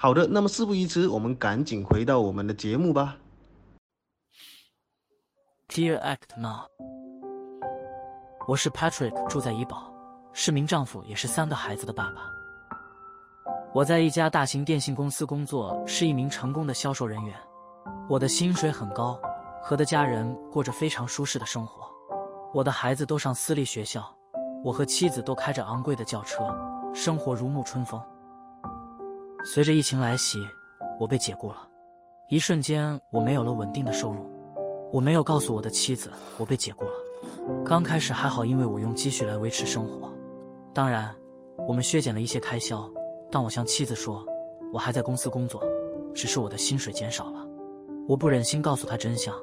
[0.00, 3.16] 好的，那么事不宜迟，我们赶紧回到我们的节目吧。
[5.68, 6.68] Dear Act Now，
[8.46, 9.92] 我是 Patrick，住在怡保，
[10.32, 12.30] 是名丈夫，也是三个孩子的爸爸。
[13.74, 17.34] 我在一家大型电信公司工作，是一名成功的销售人员。
[18.08, 19.20] 我的薪水很高，
[19.60, 21.90] 和的家人过着非常舒适的生活。
[22.54, 24.08] 我的孩子都上私立学校，
[24.62, 26.56] 我和妻子都开着昂贵的轿车，
[26.94, 28.00] 生活如沐春风。
[29.44, 30.38] 随着疫情来袭，
[30.98, 31.56] 我被解雇了，
[32.28, 34.28] 一瞬间我没有了稳定的收入。
[34.92, 36.90] 我没有告诉我的妻子我被解雇了。
[37.64, 40.12] 刚开始还好，因为我用积蓄来维持生活。
[40.74, 41.14] 当然，
[41.66, 42.88] 我们削减了一些开销。
[43.30, 44.24] 但我向妻子说，
[44.72, 45.62] 我还在公司工作，
[46.14, 47.46] 只是我的薪水减少了。
[48.08, 49.34] 我不忍心告诉她真相，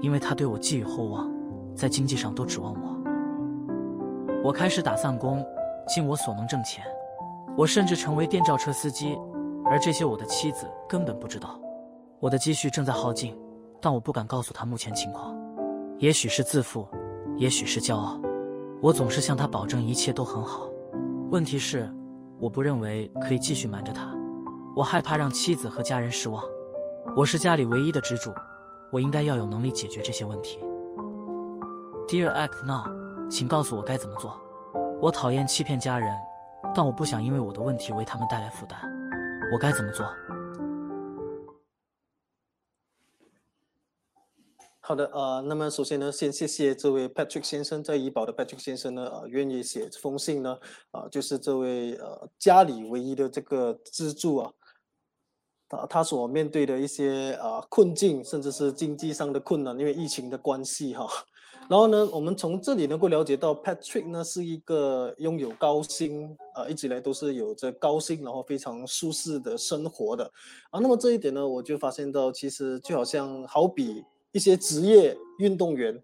[0.00, 1.30] 因为她对我寄予厚望，
[1.74, 4.40] 在经济上都指望我。
[4.42, 5.44] 我开始打散工，
[5.86, 6.84] 尽我所能挣钱。
[7.56, 9.16] 我甚至成为电召车司机，
[9.66, 11.58] 而这些我的妻子根本不知道。
[12.20, 13.36] 我的积蓄正在耗尽。
[13.80, 15.36] 但我不敢告诉他目前情况，
[15.98, 16.88] 也许是自负，
[17.36, 18.18] 也许是骄傲。
[18.80, 20.66] 我总是向他保证一切都很好。
[21.30, 21.94] 问题是，
[22.38, 24.10] 我不认为可以继续瞒着他。
[24.74, 26.42] 我害怕让妻子和家人失望。
[27.14, 28.32] 我是家里唯一的支柱，
[28.90, 30.58] 我应该要有能力解决这些问题。
[32.08, 34.40] Dear Act Now，请告诉我该怎么做。
[34.98, 36.10] 我讨厌欺骗家人，
[36.74, 38.93] 但我不想因为我的问题为他们带来负担。
[39.52, 40.06] 我该怎么做？
[44.80, 50.58] 好的，呃，那么首先呢，先谢谢这位 Patrick 先生，在怡保的 Patrick 先生呢，呃，愿意写这封信呢，
[50.90, 54.52] 啊，就是这位呃家里唯一的这个支柱啊，
[55.68, 61.08] 他他所面对的一些啊困境，甚至是经济上的困难，因为疫情的关系哈。
[61.68, 70.24] 然后呢，我们从这里能够了解到，Patrick 呢是一个拥有高薪，呃，一直以来都是有着高薪，然后非常舒适的生活的
[70.70, 70.78] 啊。
[70.80, 74.04] 那么这一点呢，我就发现到，其实就好像好比。
[74.32, 76.02] 一些职业运动员，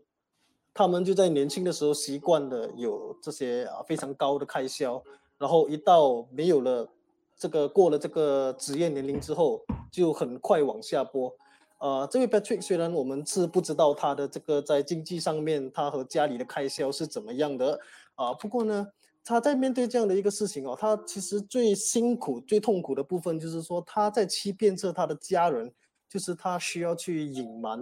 [0.72, 5.02] 他们就在年轻的时候习惯了有这些啊非常高的开销，
[5.36, 6.88] 然后一到没有了
[7.36, 11.34] 这个过了这个职业年龄之后，就很快往下播。
[11.80, 17.78] 呃，这位 Patrick 虽然我们是不知道他的这个在经济上面他和家里的开销是怎么样的
[18.14, 18.86] 啊，不过呢，
[19.24, 25.72] 他在面对这样的一个事情哦，他其实最辛苦、最痛苦的部分就是说他在欺骗着他的家人。
[26.12, 27.80] 就是他需要去隐瞒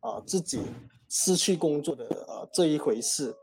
[0.00, 0.60] 啊自己
[1.08, 3.34] 失去工作的呃这一回事。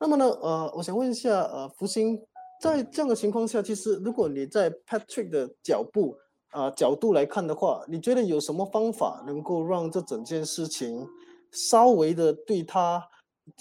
[0.00, 2.18] 那么呢，呃，我想问一下，呃，福星，
[2.58, 6.16] 在这样的情况下，其实如果你在 Patrick 的脚步
[6.56, 11.06] 啊角度来看的话，你觉得有什么方法能够让这整件事情
[11.52, 13.06] 稍微的对他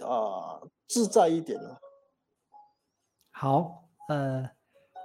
[0.02, 1.78] 啊自在一点呢？
[3.32, 4.50] 好，呃，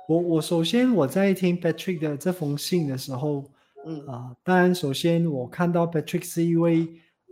[0.09, 3.45] 我我首先我在听 Patrick 的这封信的时候。
[3.87, 6.87] 嗯啊，当然，首先我看到 Patrick 是一位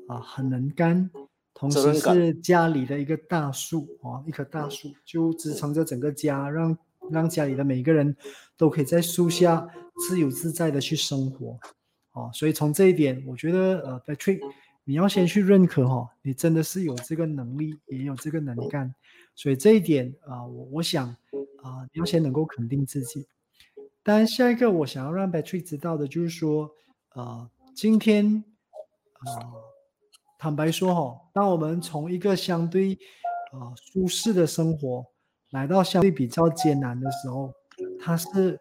[0.09, 1.11] 啊很能干，
[1.53, 6.75] 同时是家里的一个大树啊，一棵大树就支撑着整个家，让
[7.11, 8.17] 让家里的每个人
[8.57, 9.69] 都可以在树下
[10.09, 11.59] 自由自在的去生活，
[12.13, 14.41] 哦，所以从这一点，我觉得呃，Patrick，
[14.85, 18.95] 你要先去认可哈，你真的是有这个能力，也有这个能干，
[19.35, 21.09] 所以这一点啊，我我想
[21.63, 23.27] 啊，你要先能够肯定自己。
[24.03, 26.71] 当然，下一个我想要让 Patrick 知道的就是说，
[27.15, 28.43] 呃，今天，
[29.27, 29.53] 呃，
[30.39, 32.99] 坦白说哈，当我们从一个相对，
[33.53, 35.05] 呃，舒适的生活，
[35.51, 37.53] 来到相对比较艰难的时候，
[38.01, 38.61] 他是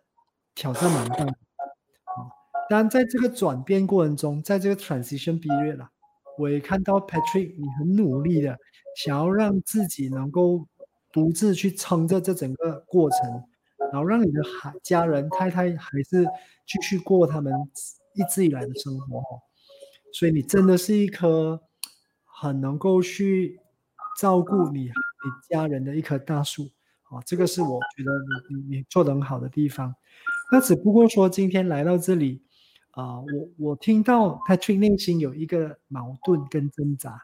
[0.55, 2.31] 挑战蛮大的，啊，
[2.69, 5.91] 当在这个转变过程中，在这个 transition period 啦，
[6.37, 8.57] 我也看到 Patrick 你很努力的
[8.95, 10.67] 想要让自己能够
[11.11, 13.19] 独自去撑着这整个过程。
[13.89, 16.25] 然后让你的孩家人太太还是
[16.65, 17.53] 继续过他们
[18.15, 19.23] 一直以来的生活，
[20.11, 21.61] 所以你真的是一棵
[22.25, 23.61] 很能够去
[24.19, 24.91] 照顾你你
[25.49, 26.69] 家人的一棵大树
[27.09, 27.21] 啊！
[27.25, 28.11] 这个是我觉得
[28.49, 29.93] 你你你做的很好的地方。
[30.51, 32.41] 那只不过说今天来到这里
[32.91, 37.21] 啊，我我听到 Patrick 内心有一个矛盾跟挣扎，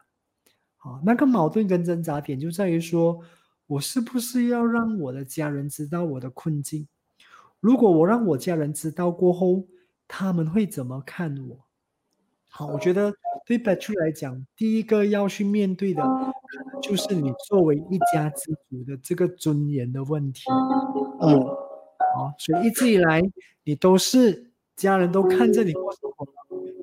[0.76, 3.20] 好，那个矛盾跟挣扎点就在于说。
[3.66, 6.86] 我是不是要让我的家人知道我的困境？
[7.60, 9.66] 如果我让我家人知道过后，
[10.06, 11.64] 他们会怎么看我？
[12.56, 13.12] 好，我觉得
[13.44, 20.44] 对 Patrick 来讲，第一个要去面对的，可能就是你作为一家之主的这个尊严的问题。
[21.20, 21.44] 嗯，
[22.14, 23.20] 好，所以一直以来，
[23.64, 26.24] 你都是家人都看着你过生活，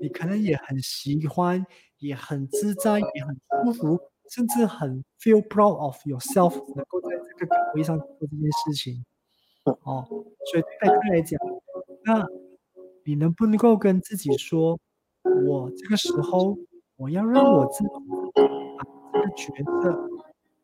[0.02, 1.66] 你可能也很喜欢，
[2.00, 4.00] 也很自在，也很舒服。
[4.30, 9.06] 甚至很 feel proud of yourself，能够在这个岗位上做这件事情。
[9.64, 10.06] 哦，
[10.52, 11.40] 所以对他来讲，
[12.04, 12.28] 那
[13.06, 14.78] 你能不能够跟自己说，
[15.24, 16.58] 我这个时候
[16.96, 17.90] 我要让我自己
[18.78, 20.10] 把这个角色，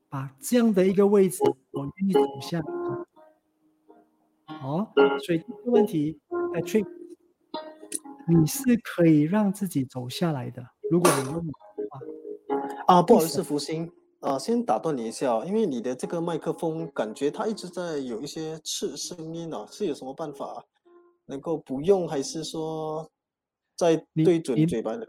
[0.09, 2.61] 把这样的一个位置，我愿意走下。
[4.63, 4.87] 哦，
[5.25, 6.87] 所以这个问题，Patrick，
[8.27, 10.65] 你是可以让自己走下来的。
[10.89, 11.51] 如果你问我的
[11.89, 11.99] 话，
[12.87, 20.63] 啊，不好意思，福星，啊，先打断你一下，因为你的这个麦克风感觉它一直在有一些刺声音啊，是有什么办法
[21.27, 23.09] 能够不用，还是说
[23.77, 25.07] 在对准嘴巴的？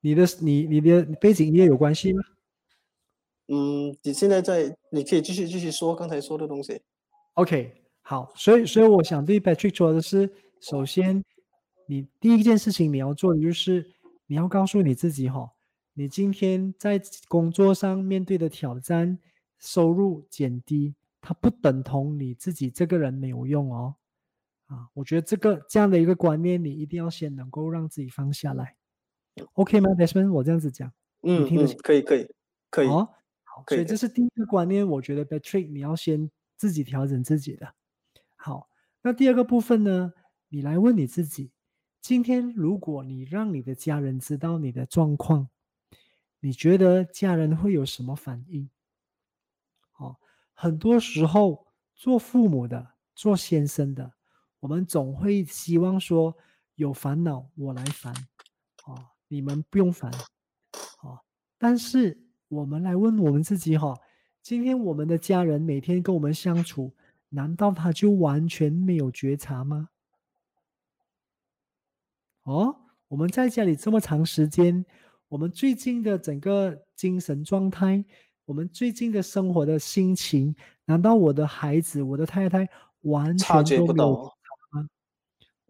[0.00, 2.22] 你的你你的背景音乐有关系吗？
[3.48, 6.80] 嗯，你现在在，你可以继续继续说刚才说的东西。
[7.34, 11.24] OK，好，所以所以我想对 Patrick 说的是，首先
[11.86, 13.90] 你第一件事情你要做的就是
[14.26, 15.50] 你要告诉你自己哈。
[15.94, 19.18] 你今天在工作上面对的挑战，
[19.58, 23.94] 收入减低，它不等同你自己这个人没有用哦。
[24.72, 28.74] 啊，我觉得这个这样的一个观念，你一定要先能够让自己放下来
[29.52, 30.32] ，OK 吗，Desmond？
[30.32, 30.90] 我这样子讲，
[31.22, 31.76] 嗯，听得清？
[31.82, 32.34] 可以，可以，
[32.70, 32.88] 可以。
[32.88, 33.08] 哦，
[33.44, 37.74] 好，所以这是第一个观念，我觉得 Patrick 你要先自己调整自己的。
[38.36, 38.68] 好，
[39.02, 40.12] 那第二个部分呢，
[40.48, 41.52] 你来问你自己，
[42.00, 45.48] 今天如果你让你的家人知道你的状况。
[46.44, 48.68] 你觉得家人会有什么反应？
[49.96, 50.16] 哦，
[50.54, 54.12] 很多时候做父母的、做先生的，
[54.62, 56.32] 我们总会希望说
[56.76, 58.14] 有烦恼我来烦，
[58.86, 58.94] 哦，
[59.26, 60.08] 你们不用烦，
[61.02, 61.18] 哦。
[61.58, 63.92] 但是我们来问我们自己哈，
[64.40, 66.94] 今天我们的家人每天跟我们相处，
[67.30, 69.88] 难道他就完全没有觉察吗？
[72.44, 72.76] 哦，
[73.08, 74.86] 我们在家里这么长时间。
[75.26, 78.04] 我们最近的整个精神状态，
[78.44, 80.54] 我们最近的生活的心情，
[80.84, 82.68] 难道我的孩子、我的太太
[83.00, 84.30] 完全都没有吗？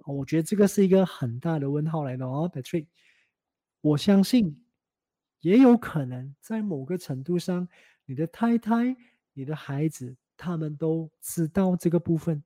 [0.07, 2.87] 我觉得这个是一个很大的问号来的哦，Patrick。
[3.81, 4.65] 我相信
[5.41, 7.69] 也有可能在某个程度上，
[8.05, 8.97] 你的太太、
[9.33, 12.43] 你的孩子，他们都知道这个部分，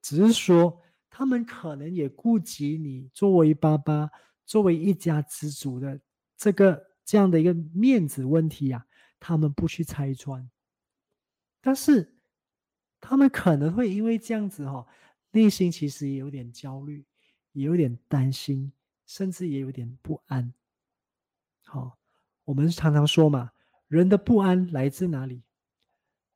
[0.00, 0.80] 只是说
[1.10, 4.10] 他们可能也顾及你作为爸爸、
[4.46, 6.00] 作为一家之主的。
[6.36, 8.86] 这个这样的一个面子问题啊，
[9.18, 10.48] 他们不去拆穿，
[11.60, 12.16] 但是
[13.00, 14.86] 他们可能会因为这样子哈，
[15.30, 17.04] 内心其实也有点焦虑，
[17.52, 18.72] 也有点担心，
[19.06, 20.52] 甚至也有点不安。
[21.64, 21.98] 好，
[22.44, 23.50] 我们常常说嘛，
[23.88, 25.42] 人的不安来自哪里？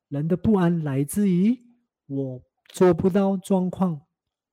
[0.09, 1.59] 人的不安来自于
[2.07, 4.03] 我做不到状况，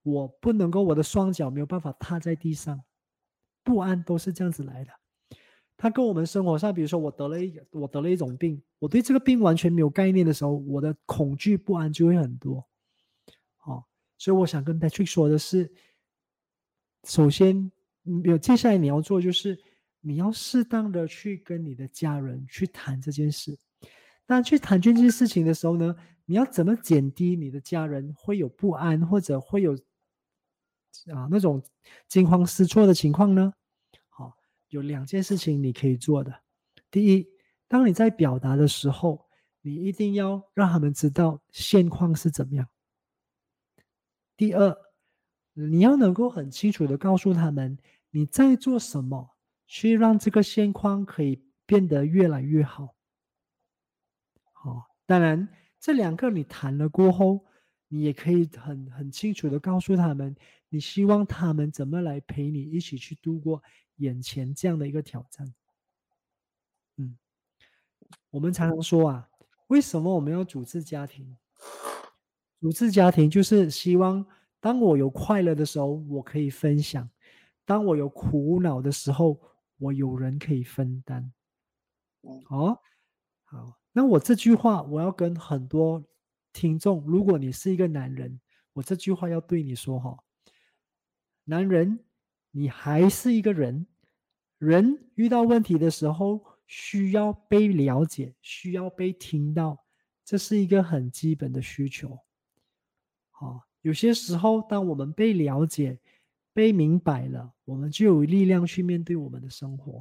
[0.03, 2.81] 我不能够，我的双脚没有办法踏在地上，
[3.61, 4.91] 不安都是这样子来的。
[5.75, 12.65] 他跟我们生活上，比如说我得了一我得了一种病，我对这个病完全没有概念的时候，我的恐惧不安就会很多。
[14.19, 15.71] 所以我想跟 Patrick 说的是，
[17.05, 17.71] 首先，
[18.25, 19.57] 有接下来你要做就是，
[20.01, 23.57] 你要适当的去跟你的家人去谈这件事。
[24.25, 25.95] 但去谈这件事情的时候呢，
[26.25, 29.73] 你要怎么减低你的家人会有不安或者会有
[31.11, 31.63] 啊那种
[32.07, 33.53] 惊慌失措的情况呢？
[34.09, 34.35] 好
[34.67, 36.31] 有两件事情你可以做的。
[36.91, 37.25] 第一，
[37.67, 39.25] 当你在表达的时候，
[39.61, 42.67] 你一定要让他们知道现况是怎么样。
[44.39, 44.73] 第二，
[45.51, 47.77] 你要能够很清楚的告诉他们
[48.09, 49.35] 你在做什么，
[49.67, 52.95] 去让这个现况可以变得越来越好。
[54.53, 57.45] 好，当然这两个你谈了过后，
[57.89, 60.33] 你也可以很很清楚的告诉他们，
[60.69, 63.61] 你希望他们怎么来陪你一起去度过。
[63.97, 65.53] 眼前这样的一个挑战，
[66.95, 67.17] 嗯，
[68.29, 69.29] 我们常常说啊，
[69.67, 71.35] 为什么我们要组织家庭？
[72.59, 74.25] 组织家庭就是希望，
[74.59, 77.07] 当我有快乐的时候，我可以分享；
[77.65, 79.39] 当我有苦恼的时候，
[79.77, 81.31] 我有人可以分担。
[82.21, 82.77] 哦，
[83.45, 86.03] 好，那我这句话我要跟很多
[86.53, 88.39] 听众，如果你是一个男人，
[88.73, 90.17] 我这句话要对你说哈，
[91.45, 91.99] 男人。
[92.51, 93.85] 你还是一个人，
[94.57, 99.85] 人遇到问题的时候需要被了解，需要被听到，
[100.25, 102.17] 这是一个很基本的需求。
[103.39, 105.97] 好，有些时候当我们被了解、
[106.53, 109.99] 被明白了，我们就有力量去面对我们的生活。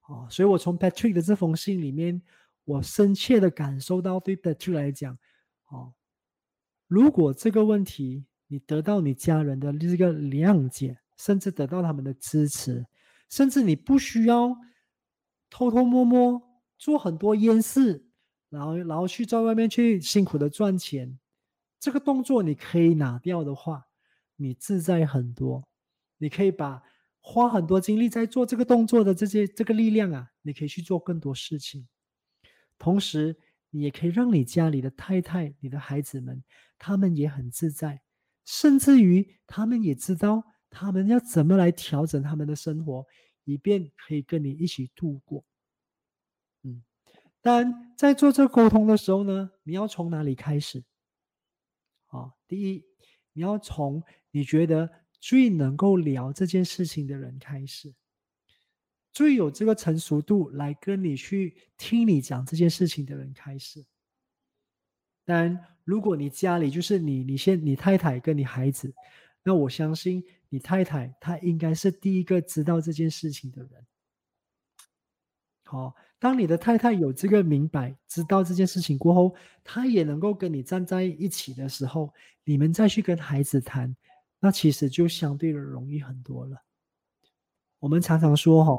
[0.00, 2.22] 好，所以我从 Patrick 的这封信里面，
[2.64, 5.18] 我深切的感受到，对 Patrick 来讲，
[5.66, 5.92] 哦，
[6.86, 10.98] 如果这个问题你得到你家人的这个谅解。
[11.20, 12.86] 甚至得到他们的支持，
[13.28, 14.56] 甚至你不需要
[15.50, 16.40] 偷偷摸摸
[16.78, 18.06] 做很多烟事，
[18.48, 21.18] 然后然后去在外面去辛苦的赚钱，
[21.80, 23.86] 这个动作你可以拿掉的话，
[24.36, 25.66] 你自在很多。
[26.18, 26.82] 你可以把
[27.20, 31.86] 花很多精力在做这个动作的这些这个力量啊，你可以去做更多事情。
[32.76, 33.36] 同时，
[33.70, 36.42] 你也可以让你家里的太太、你的孩子们，
[36.78, 38.02] 他们也很自在，
[38.44, 43.06] 甚至于他们也知道他们要怎么来调整他们的生活，
[43.44, 45.44] 以便可以跟你一起度过。
[46.62, 46.82] 嗯，
[47.40, 50.82] 当然在做这沟通的时候呢，你要从哪里开始？
[52.48, 52.84] 第一，
[53.32, 54.90] 你要从你觉得
[55.20, 57.94] 最能够聊这件事情的人开始，
[59.12, 63.84] 最有这个成熟度来跟你去听你讲这件事情的人开始。
[65.24, 68.92] 但如果你家里就是你，你先你太太跟你孩子，
[69.42, 73.86] 那我相信你太太她应该是第一个知道这件事情的人。
[75.64, 75.94] 好。
[76.20, 82.12] 当你的太太有这个明白、知道这件事情过后，她也能够跟你站在一起的时候，
[82.42, 83.94] 你们再去跟孩子谈，
[84.40, 86.60] 那其实就相对的容易很多了。
[87.78, 88.76] 我们常常说，哈，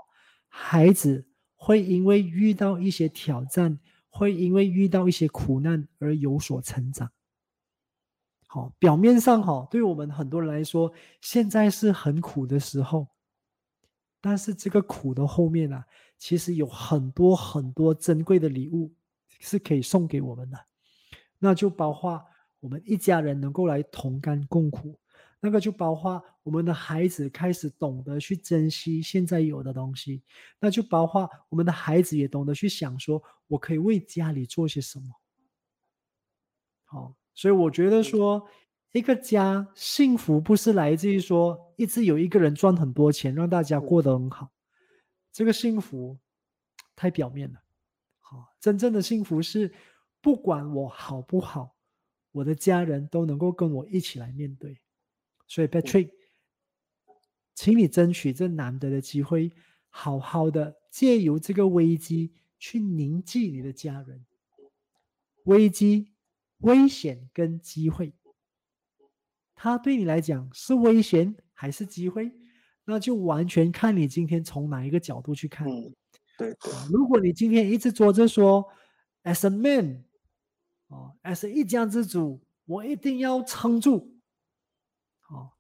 [0.50, 1.26] 孩子
[1.56, 3.80] 会因为遇到一些挑战，
[4.10, 7.10] 会因为遇到一些苦难而有所成长。
[8.48, 13.08] 好，表面上哈，对我们很多人来说，现在是很苦的时候，
[14.20, 15.86] 但是这个苦的后面啊。
[16.20, 18.94] 其实有很多很多珍贵的礼物
[19.40, 20.60] 是可以送给我们的，
[21.40, 22.22] 那就包括
[22.60, 25.00] 我们一家人能够来同甘共苦，
[25.40, 30.22] 那个就包括我们的孩子开始懂得去珍惜现在有的东西，
[30.60, 35.06] 那就包括我们的孩子也懂得去想说，我可以为家里做些什么。
[36.84, 38.46] 好，所以我觉得说，
[38.92, 44.52] 一个家幸福不是来自于说一直有一个人赚很多钱，让大家过得很好。
[45.32, 46.18] 这个幸福
[46.96, 47.62] 太表面了，
[48.20, 49.74] 好，真正的幸福是
[50.22, 51.78] 不管我好不好，
[52.32, 54.80] 我的家人都能够跟我一起来面对。
[55.48, 56.12] 所以，Patrick，
[57.56, 59.52] 请你争取这难得的机会，
[59.90, 64.26] 好好的借由这个危机去凝聚你的家人。
[65.46, 66.12] 危机、
[66.60, 68.14] 危险跟机会，
[69.56, 72.39] 它对你来讲是危险还是机会？
[72.90, 75.68] 那就完全看你今天从哪一个角度去看。
[75.70, 75.94] 嗯，
[76.38, 76.72] 对对。
[76.92, 78.66] 如果你今天一直做着说
[79.24, 80.04] ，as a man，
[80.88, 84.20] 哦，as 一家之主，我一定要撑住。
[85.20, 85.56] 好，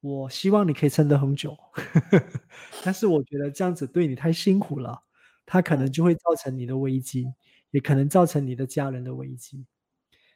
[0.00, 1.56] 我希望你可以撑得很久。
[2.84, 5.02] 但是我觉得这样子对你太辛苦了，
[5.46, 7.32] 它可能就会造成你的危机，
[7.70, 9.64] 也可能造成你的家人的危机。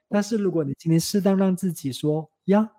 [0.09, 2.71] 但是如果你今天适当让自己说呀。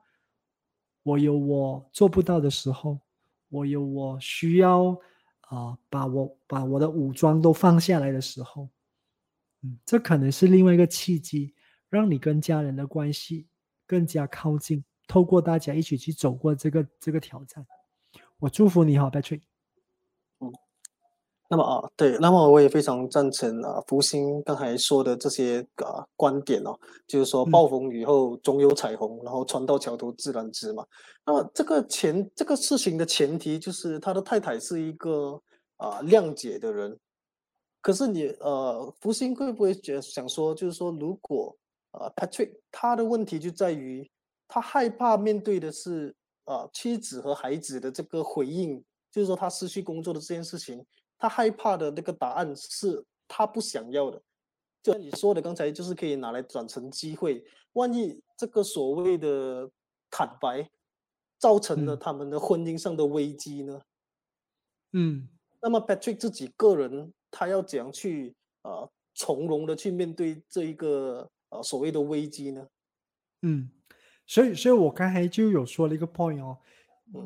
[1.07, 2.99] 我有我做不到的时候，
[3.47, 4.89] 我有我需要
[5.39, 8.67] 啊，把我把我的武装都放下来的时候，
[9.61, 11.53] 嗯，这可能是另外一个契机，
[11.87, 13.47] 让你跟家人的关系
[13.85, 14.83] 更加靠近。
[15.07, 17.65] 透过大家一起去走过这个这个挑战，
[18.39, 19.46] 我祝福你好，Patrick。
[21.49, 26.77] 那么啊，对，那么我也非常赞成啊，福星刚才说的这些啊观点哦，
[27.07, 30.85] 就是说暴风雨后总有彩虹，然后船到桥头自然直嘛。
[31.25, 35.41] 那么这个前这个事情的前提就是他的太太是一个
[35.77, 36.99] 啊谅解的人，
[37.81, 41.55] 可是你呃，福星会不会觉得想说，就是说如果
[41.91, 44.05] 啊 Patrick 他的问题就在于
[44.49, 48.83] 他害怕面对的是啊妻子和孩子的这个回应，
[49.13, 50.85] 就是说他失去工作的这件事情。
[51.19, 54.21] 他害怕的那个答案是他不想要的，
[54.83, 57.43] 就像你说的，刚才就是可以拿来转成机会。
[57.73, 59.69] 万一这个所谓的
[60.09, 60.69] 坦白
[61.39, 63.81] 造成了他们的婚姻上的危机呢？
[64.93, 65.27] 嗯，
[65.61, 72.67] 那么 Patrick 自己个人他要怎样去呃从容的去面对这一个呃所谓的危机呢？
[73.41, 73.69] 嗯，
[74.25, 76.57] 所以所以我刚才就有说了一个 point 哦，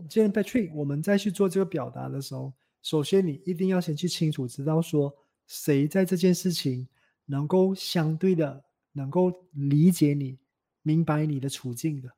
[0.09, 2.53] 既然 Patrick 我们再去做这个表达的时候。
[2.81, 5.13] 首先，你一定要先去清楚知道说，
[5.45, 6.87] 谁在这件事情
[7.25, 8.63] 能够相对的
[8.93, 10.39] 能够理解你、
[10.81, 12.09] 明白你的处境的。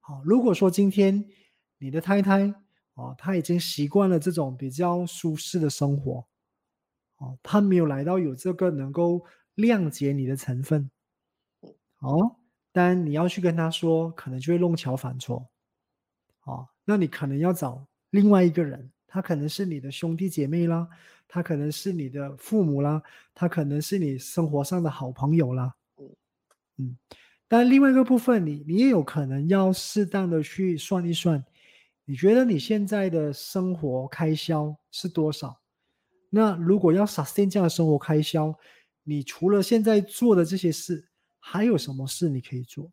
[0.00, 1.26] 好，如果说今天
[1.78, 2.52] 你的太太
[2.94, 6.26] 哦，她已经习惯了这种比较舒适的生活，
[7.16, 9.24] 哦，她没有来到有这个能够
[9.56, 10.90] 谅解你的成分，
[12.00, 12.36] 哦，
[12.72, 15.48] 但你要去跟她说，可能就会弄巧反拙，
[16.44, 18.90] 哦，那你可能要找另外一个人。
[19.14, 20.88] 他可能是你的兄弟姐妹啦，
[21.28, 23.00] 他可能是你的父母啦，
[23.32, 25.72] 他可能是你生活上的好朋友啦。
[26.78, 26.98] 嗯，
[27.46, 31.44] 但另外一个部分，你你也有可能要适当的去算一算，
[32.04, 35.60] 你觉得你现在的生活开销是多少？
[36.28, 38.52] 那如果要 sustain 这样的生活开销，
[39.04, 41.06] 你除了现在做的这些事，
[41.38, 42.90] 还有什么事你可以做？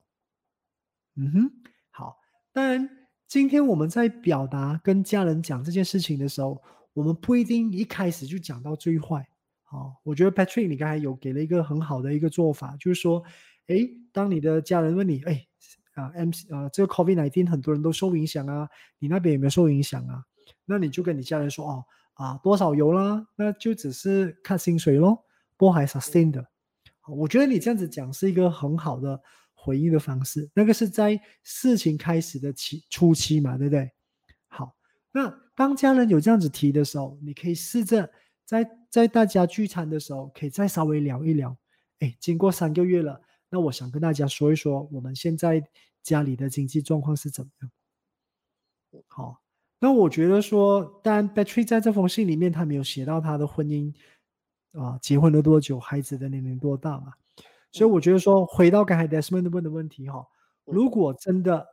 [1.16, 1.52] 嗯哼，
[1.90, 2.20] 好。
[2.54, 3.01] 当然，
[3.32, 6.62] 今天我们在表达跟家人讲这件事情的时候，
[6.92, 9.26] 我们不一定一开始就讲到最坏。
[9.64, 13.24] 好，我觉得 Patrick 你刚才有给了一个很好的一个做法，就是说，
[13.68, 15.48] 哎，当你的家人问你，哎，
[15.94, 18.68] 啊，M 啊，这个 COVID nineteen 很多人都受影响啊，
[19.00, 20.26] 你那边有没有受影响啊？
[20.66, 25.24] 那你就跟你家人说，哦，啊，多少有啦，那就只是看薪水咯，
[25.56, 26.46] 不还 sustain 的。
[27.08, 29.22] 我觉得你这样子讲是一个很好的。
[29.64, 33.92] 回应的方式，那个是在事情开始的期初期嘛，对不对？
[34.48, 34.76] 好，
[35.12, 38.12] 那当家人有这样子提的时候，你可以试着
[38.44, 41.56] 在在大家聚餐的时候，可以再稍微聊一聊。
[42.00, 45.64] 哎，经过三个月了，那我想跟大家说一说，我们现在
[46.02, 49.04] 家里的经济状况是怎么样？
[49.08, 49.44] 好，
[49.80, 53.94] 那我觉得说，当然 Battery 在这封信里面，他没有写到他的婚姻
[54.72, 57.14] 啊，结婚了多久，孩子的年龄多大嘛？
[57.72, 60.28] 所以我觉得说，回到刚才 Desmond 问的问题哈，
[60.66, 61.66] 如果真的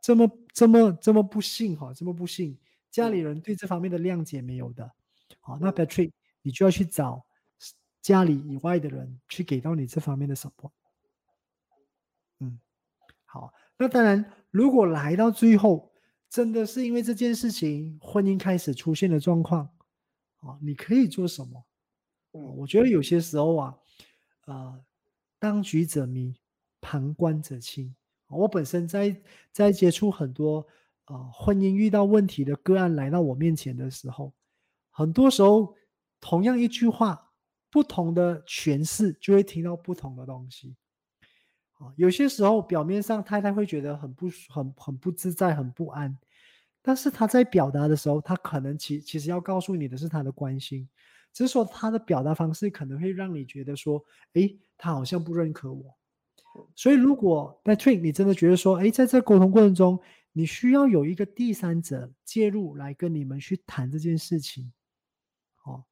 [0.00, 2.56] 这么这么这么不幸哈，这么不幸，
[2.88, 4.88] 家里人对这方面的谅解没有的，
[5.40, 6.12] 好，那 Patrick
[6.42, 7.26] 你就要去找
[8.00, 10.70] 家里以外的人去给到你这方面的 support。
[12.38, 12.60] 嗯，
[13.24, 15.92] 好，那当然，如果来到最后，
[16.28, 19.68] 真的是因为这件事情，婚姻开始出现的状况，
[20.38, 21.64] 啊，你可以做什么？
[22.34, 23.76] 嗯，我觉得有些时候啊。
[24.46, 24.80] 啊，
[25.38, 26.34] 当局者迷，
[26.80, 27.94] 旁观者清。
[28.28, 29.20] 我本身在
[29.52, 30.66] 在接触很多
[31.04, 34.32] 啊婚姻遇到问题的个案来到我面前的时候，
[34.90, 35.74] 很多时候
[36.20, 37.32] 同样一句话，
[37.70, 40.76] 不同的诠释就会听到不同的东西。
[41.74, 46.16] 啊，有些时候表面上太太会觉得很不很很不自在、很不安，
[46.82, 50.88] 但是他在表达的时候，他可能其其实要告诉你的是他的关心。
[51.32, 54.04] 只是说他的表达方式可能会让你觉得说，
[54.34, 55.96] 哎，他好像不认可我。
[56.74, 60.00] 所以如果 Patrick 你真的觉得说，哎，在这沟通过程中，
[60.32, 64.72] 你需要有一个第三者介入来跟你们去谈这件事情，
[65.64, 65.84] 哦，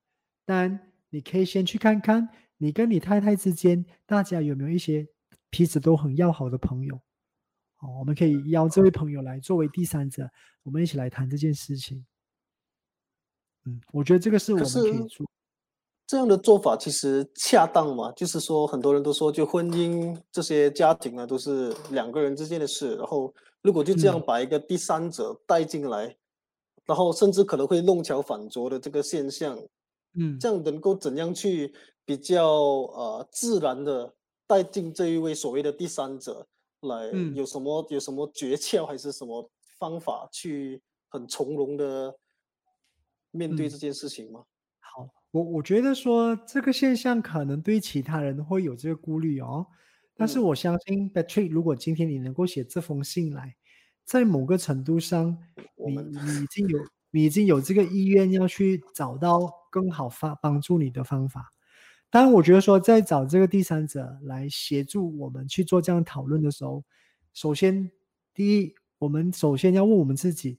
[0.45, 5.07] 当然你可以先去看看你跟你太太之间大家有没有一些
[5.49, 6.97] 彼此都很要好的朋友，
[7.79, 10.29] 哦，我们可以邀这位朋友来作为第三者，
[10.65, 12.05] 我们一起来谈这件事情。
[13.69, 15.27] 嗯，我觉得这个是我们可以做。
[16.07, 18.11] 这样的做法其实恰当嘛？
[18.13, 22.97] 就是说，很多人都说，就婚姻这些家庭呢，都是两个人之间的事。
[22.97, 26.17] 然后，如果就这样把一个第三者带进来，
[26.87, 29.61] 然后甚至可能会弄巧反拙的这个现象，
[30.15, 31.75] 嗯，这样能够怎样去
[32.07, 34.11] 比较呃自然的
[34.47, 36.47] 带进这一位所谓的第三者
[36.81, 37.11] 来？
[37.35, 39.47] 有什么有什么诀窍还是什么
[39.79, 42.17] 方法去很从容的？
[43.31, 44.43] 面对这件事情吗？
[44.81, 49.67] 好，我我觉得说这个现象可能对其他人会有这个顾虑哦，
[50.17, 53.55] 但是我相信 Patrick，如果今天你能够写这封信来，
[54.05, 55.39] 在某个程度上，
[55.87, 56.79] 你你已经有
[57.11, 61.53] 你已经有这个意愿要去找到更好发帮助你的方法。
[62.11, 66.83] 当然，我觉得说在找这个第三者来协助我们去做这样讨论的时候，
[67.35, 67.91] 首先
[68.33, 70.59] 第一，我们首先要问我们自己。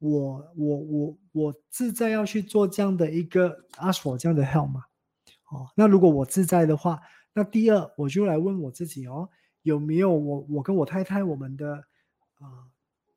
[0.00, 4.84] 我我我我自在要去做这样的一个 ask for 这样的 help 嘛？
[5.52, 6.98] 哦，那如果我自在的话，
[7.34, 9.28] 那第二我就来问我自己哦，
[9.62, 11.84] 有没有我我跟我太太我们的
[12.38, 12.64] 啊，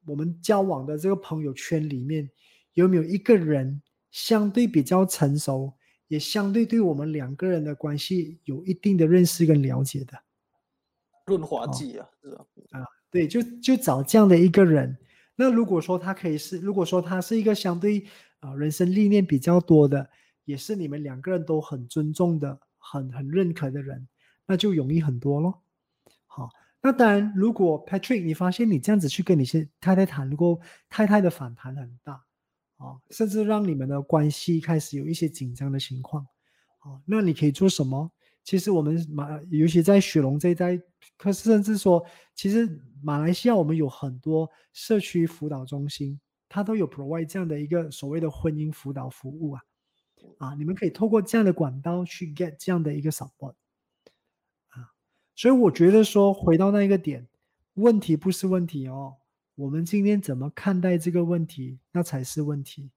[0.05, 2.29] 我们交往的这个朋友圈里面
[2.73, 3.81] 有没有一个人
[4.11, 5.71] 相对比较成熟，
[6.09, 10.21] 也相对对我们两个人的关系有一定的认识跟了解的
[11.27, 12.45] 润滑剂啊，是吧？
[12.71, 14.97] 啊，对，就就找这样的一个人。
[15.35, 18.05] 那如果说他可以是，如果说他是一个相对
[18.39, 20.09] 啊人生历练比较多的，
[20.45, 24.07] 也是你们两个人都很尊重的、很很认可的人，
[24.45, 25.61] 那就容易很多咯。
[26.27, 26.49] 好，
[26.81, 30.59] 那当然，如果 Patrick 你发现你这样子去跟你先太太谈过，
[30.89, 32.13] 太太的反弹很大，
[32.77, 36.27] 啊，甚至让你们的关系开始有一些紧张的情况，
[36.79, 38.11] 啊，那你可以做什么？
[38.43, 40.77] 其实我们马，尤其在雪龙这一代，
[41.17, 42.05] 可是甚至说，
[42.35, 42.67] 其实
[43.03, 49.61] 马来西亚我们有很多社区辅导中心，它都有 provide 这样的一个所谓的婚姻辅导服务啊，
[50.37, 53.55] 啊，你们可以透过这样的管道去 get 这样的一个 support，
[54.69, 54.91] 啊，
[55.35, 57.27] 所以我觉得说回到那一个点，
[57.73, 59.17] 问题不是问题哦，
[59.55, 62.89] 我们今天怎么看待这个问题，那才是问题。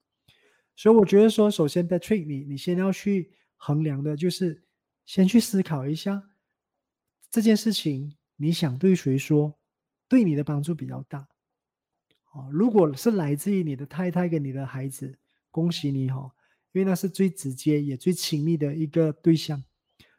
[0.76, 4.62] 所以我觉得说，首先 Patrick，你你先要去衡量的就是。
[5.06, 6.30] 先去思考一下
[7.30, 9.55] 这件事情，你想对谁说，
[10.08, 11.26] 对你的帮助比较大。
[12.32, 15.18] 哦，如果是来自于你的太太跟你的孩子，
[15.50, 16.30] 恭喜你哈，
[16.72, 19.64] 因为那是最直接也最亲密的一个对象。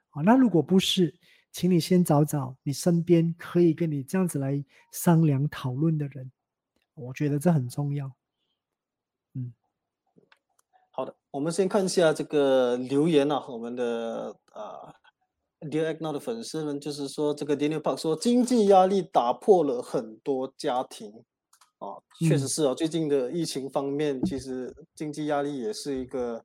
[0.09, 1.13] 啊，那如果不是，
[1.51, 6.31] 请你先找找你身边可以跟你这样子来商量讨论的人，
[6.95, 8.11] 我觉得这很重要。
[9.33, 9.53] 嗯，
[10.89, 14.93] 好的，我们先看一下这个留言啊，我们的啊
[15.62, 21.12] ，Dear Agno 的粉丝们，就是说这个 Daniel Park 说经济压力打破了很多家庭，
[21.80, 26.43] 啊，确实嗯是啊，最近的疫情方面，其实经济压力也是一个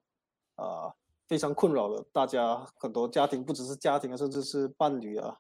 [0.57, 0.93] 啊
[1.29, 5.37] 非常困扰了大家很多家庭，不只是家庭啊，甚至是伴侣啊，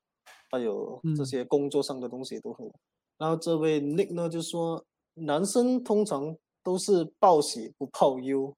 [0.50, 2.74] 还有这嗯些工作上的东西都会有。
[3.18, 8.54] 然后这位 Nick 呢就说，男生通常都是报喜不报忧。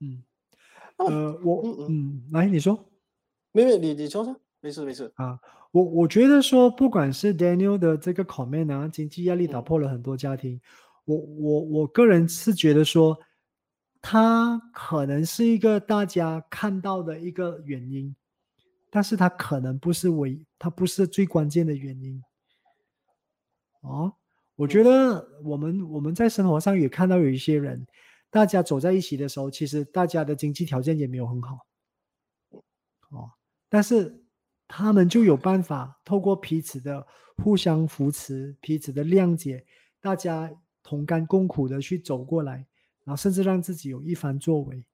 [0.00, 0.24] 嗯，
[0.96, 2.78] 呃，我嗯嗯嗯，来你说。
[3.52, 5.12] 没有你你说说，没事没事。
[5.16, 5.38] 啊，
[5.70, 10.60] 我我觉得说，不管是 Daniel 的这个 comment 啊，经济压力打嗯破了很多家庭，
[11.04, 13.18] 我我我个人是觉得说，
[14.00, 18.14] 他可能是一个大家看到的一个原因，
[18.90, 22.22] 但是他可能不是唯，他不是最关键的原因。
[23.82, 24.12] 哦，
[24.56, 27.86] 我觉嗯得我们我们在生活上也看到有一些人，
[28.30, 31.58] 大家走在一起的时候，其实大家的经济条件也没有很好。
[33.10, 33.30] 哦，
[33.72, 34.22] 但是
[34.68, 37.06] 他们就有办法透过彼此的
[37.38, 39.64] 互相扶持、彼此的谅解，
[39.98, 40.52] 大家
[40.82, 42.66] 同甘共苦的去走过来，
[43.02, 44.84] 然后甚至让自己有一番作为。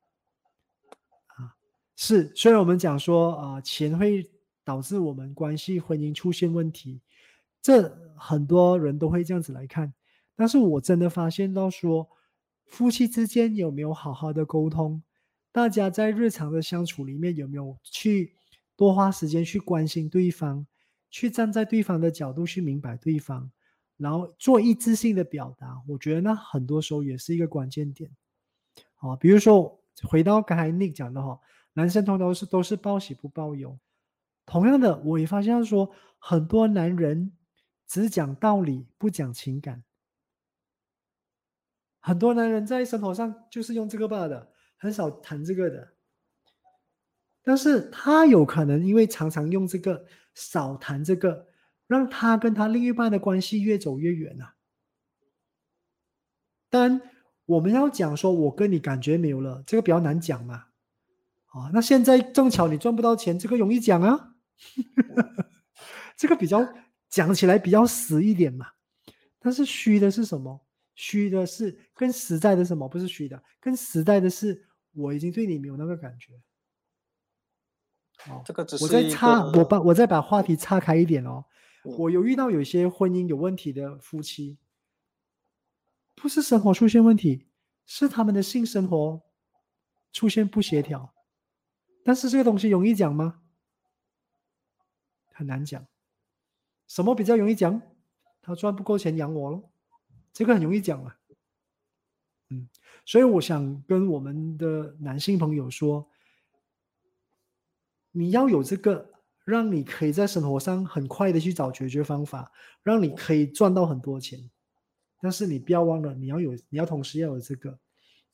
[1.27, 1.57] 啊，
[1.97, 4.31] 是，虽然我们讲说啊、钱会
[4.63, 7.01] 导致我们关系、婚姻出现问题，
[7.61, 9.93] 这很多人都会这样子来看，
[10.37, 12.09] 但是我真的发现到说，
[12.65, 15.03] 夫妻之间有没有好好的沟通？
[15.51, 18.35] 大家在日常的相处里面有没有去
[18.79, 20.65] 多花时间去关心对方，
[21.11, 23.51] 去站在对方的角度去明白对方，
[23.97, 25.83] 然后做一致性的表达？
[25.89, 28.09] 我觉得那很多时候也是一个关键点。
[28.99, 31.41] 啊，比如说回到刚才 Nick 讲的哈，
[31.73, 33.77] 男生通常是都是报喜不报忧。
[34.47, 37.33] 同样的，我也发现说很多男人
[37.89, 39.83] 只讲道理不讲情感，
[41.99, 44.53] 很多男人在生活上就是用这个罢的。
[44.77, 45.95] 很少谈这个的，
[47.49, 51.47] 但是他有可能因为常常用这个，少谈这个，
[51.87, 54.55] 让他跟他另一半的关系越走越远啊。
[56.69, 57.01] 当然，
[57.47, 60.67] 我们要讲说，我跟你感觉没有了，这个比较难讲嘛。
[61.47, 64.35] 啊，那现在正巧你赚不到钱，这个容易讲啊，
[66.19, 66.71] 这个比较
[67.09, 68.67] 讲起来比较实一点嘛。
[69.39, 70.61] 但是虚的是什么？
[70.95, 72.87] 虚的是跟实在的什么？
[72.87, 74.67] 不是虚的，跟实在的是。
[74.95, 76.33] 我已经对你没有那个感觉。
[78.27, 81.45] 哦，这个只是我再一岔，我把我再把话题岔开一点哦。
[81.85, 84.59] 嗯我有遇到有些婚姻有问题的夫妻，
[86.15, 87.47] 不是生活出现问题，
[87.87, 89.23] 是他们的性生活
[90.13, 91.15] 出现不协调。
[92.05, 93.41] 但是这个东西容易讲吗？
[95.33, 95.87] 很难讲。
[96.89, 97.81] 什么比较容易讲？
[98.43, 99.71] 他赚不够钱养我咯，
[100.33, 101.17] 这个很容易讲啊。
[102.51, 102.69] 嗯，
[103.07, 106.08] 所以我想跟我们的男性朋友说，
[108.13, 109.11] 你要有这个，
[109.45, 112.51] 让你可以在生活上很快的去找解决方法，
[112.83, 114.39] 让你可以赚到很多钱。
[115.21, 117.79] 但是你不要忘了，你要有，你要同时要有这个，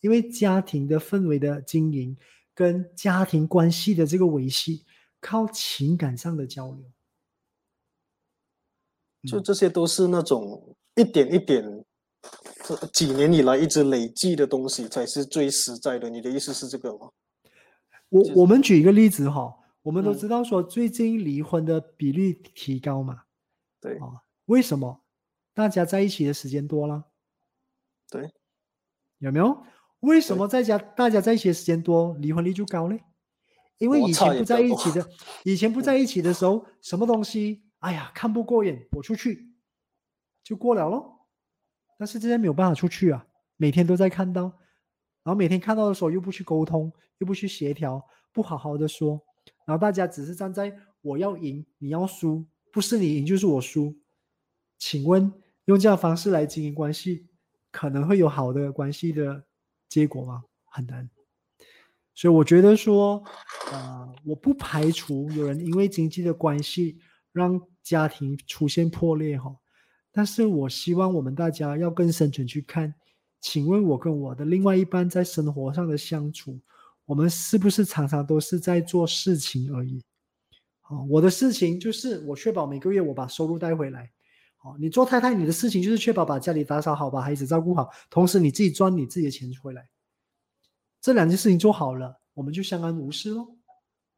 [0.01, 2.17] 因为家庭的氛围的经营
[2.55, 4.85] 跟家庭关系的这个维系，
[5.21, 6.85] 靠情感上的交流。
[9.27, 11.85] 就这些都是那种一点一点，
[12.63, 16.11] 这几年以来一直累积的东西才是最实在的。
[16.11, 17.11] 你的意思是这个吗？
[18.11, 23.25] 我我们举一个例子哈，我们都嗯知道说最近离婚的比率提高嘛，
[23.81, 25.05] 对啊，为什么？
[25.53, 27.05] 大家在一起的时间多了，
[28.11, 28.33] 对，
[29.19, 29.63] 有没有？
[30.01, 33.05] 为什么在家大家在一起的时间多，离婚率就高嘞？
[33.79, 35.09] 因为以前不在一起的，
[35.45, 39.55] 以前不在一起的时候，什么东西，哎呀，看不过眼，我出去
[40.43, 41.29] 就过了咯。
[41.99, 43.27] 但是现在没有办法出去啊，
[43.57, 44.43] 每天都在看到，
[45.23, 49.21] 然后每天看到的时候又不去沟通，又不去协调，不好好的说，
[49.67, 53.97] 然后大家只是站在我要赢，你要输，不是你赢就是我输。
[54.79, 55.33] 请问
[55.67, 57.27] 用这样方式来经营关系，
[57.71, 59.45] 可能会有好的关系的
[59.89, 60.45] 结果吗？
[60.67, 61.09] 很难。
[62.15, 63.25] 所以我觉得说，
[63.73, 66.99] 呃，我不排除有人因为经济的关系
[67.33, 69.57] 让家庭出现破裂哈，
[70.13, 72.95] 但是我希望我们大家要更深层去看，
[73.41, 76.61] 请问我跟我的另外一半在生活上的相处，
[77.05, 80.03] 我们是不是常常都是在做事情而已？
[80.89, 84.11] 哦、我的事情就是我确保每个月我把收入带回来。
[84.63, 89.89] 哦、你做太太，你的事情就是确保把家里打扫好，把孩子照顾好，同时你自己赚你自己的钱回来。
[91.01, 93.57] 这两件事情做好了，我们就相安无事喽。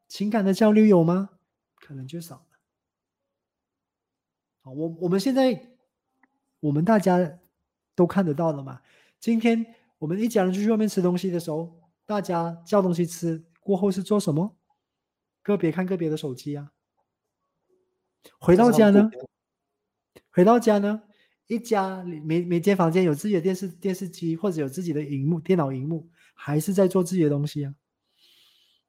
[0.06, 1.30] 情感的交流有吗？
[1.74, 2.46] 可能就少了。
[4.62, 5.76] 好，我我们现在
[6.60, 7.40] 我们大家
[7.96, 8.80] 都看得到了嘛。
[9.18, 14.56] 今天我们一家人出去外面吃东西的时候，大家叫东西吃过后是做什么？
[15.42, 16.72] 个别看个别的手机啊。
[18.38, 19.10] 回到家呢？
[20.30, 21.02] 回到家呢？
[21.48, 27.74] 一家每每间房间有自己的电视、电视机，或者有自己的荧幕、电脑荧幕，还是在做自己的东西啊？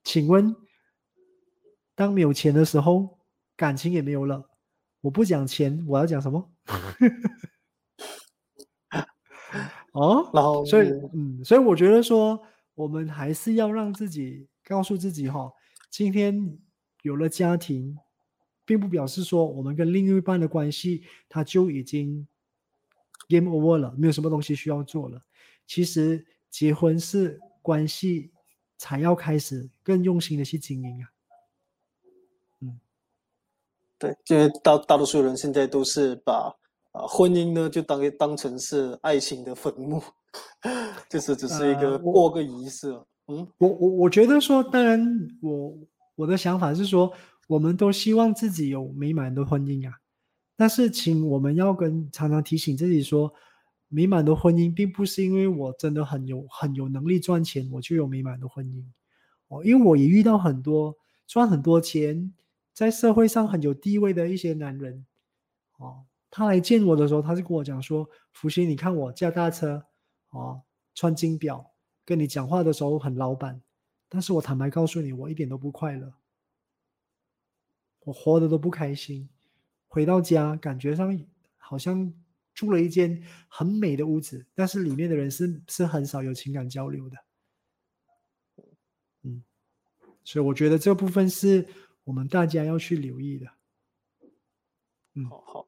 [0.04, 0.56] 请问，
[1.94, 3.20] 当没有钱的时候，
[3.56, 4.50] 感情也没有了。
[5.02, 6.52] 我不讲钱，我要讲什么？
[9.94, 12.42] 哦，然后所以，嗯，所以我觉得说，
[12.78, 15.52] 我们还是要让自己告诉自己哈，
[15.90, 16.58] 今天
[17.02, 17.98] 有了家庭，
[18.64, 22.28] 并不表示说我们跟另一半的关系，他就已经。
[23.30, 25.22] Game over 了，没有什么东西需要做了。
[25.66, 28.32] 其实结婚是关系
[28.78, 31.12] 才要开始更用心的去经营啊。
[32.62, 32.80] 嗯，
[34.00, 36.56] 对，因为大大多数人现在都是把
[36.98, 40.02] 啊婚姻呢就当当成是爱情的坟墓，
[41.10, 42.92] 就是只是一个过个仪式。
[43.28, 45.00] 嗯，我我我觉得说，当然
[45.42, 45.78] 我
[46.16, 47.12] 我的想法是说，
[47.48, 49.94] 我们都希望自己有美满的婚姻啊。
[50.56, 53.32] 但是，请我们要跟常常提醒自己说，
[53.90, 58.84] 美满的婚姻并不是因为我真的很有很有能力赚钱，我就有美满的婚姻。
[59.50, 60.96] 哦，因为我也遇到很多
[61.28, 62.34] 赚很多钱，
[62.74, 65.06] 在社会上很有地位的一些男人。
[65.78, 66.06] 哦，
[66.38, 69.84] 他来见我的时候，他就跟我讲说：“福星，你看我驾大车，
[70.30, 70.62] 哦，
[70.94, 71.74] 穿金表，
[72.06, 73.60] 跟你讲话的时候很老板。
[74.08, 76.14] 但是我坦白告诉你，我一点都不快乐，
[78.02, 79.28] 我活得都不开心。”
[79.90, 81.20] 回到家，感觉上
[81.58, 82.14] 好像
[82.54, 87.18] 住了一间很美的屋子，但是里面的人是是很少有情感交流的。
[89.24, 89.44] 嗯，
[90.24, 91.68] 所以我觉得这部分是
[92.04, 93.48] 我们大家要去留意的。
[95.16, 95.68] 嗯，好好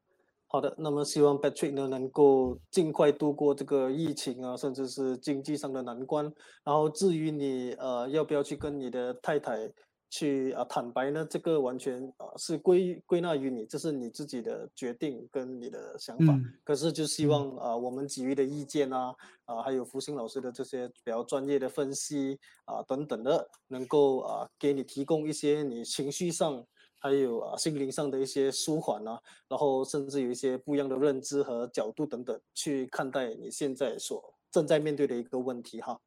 [0.52, 6.26] 好的，那么希望 Patrick 呢能够尽快度过这个疫情啊，甚至是经济上的难关。
[6.64, 9.72] 然后至于你呃要不要去跟你的太太？
[10.12, 16.36] 去啊，坦白呢，这个完全啊是归归纳于你，这是你自己的决定跟你的想法。
[16.64, 19.14] 可是就希望啊，我们给予的意见啊，
[19.46, 26.66] 啊还有福星老师的这些比较专业的分析啊等等的，能够啊给你提供一些你情绪上
[27.00, 36.00] 还有啊心灵上的一些舒缓啊，然后甚至有一些不一样的认知和角度等等，去看待你现在所正在面对的一个问题哈。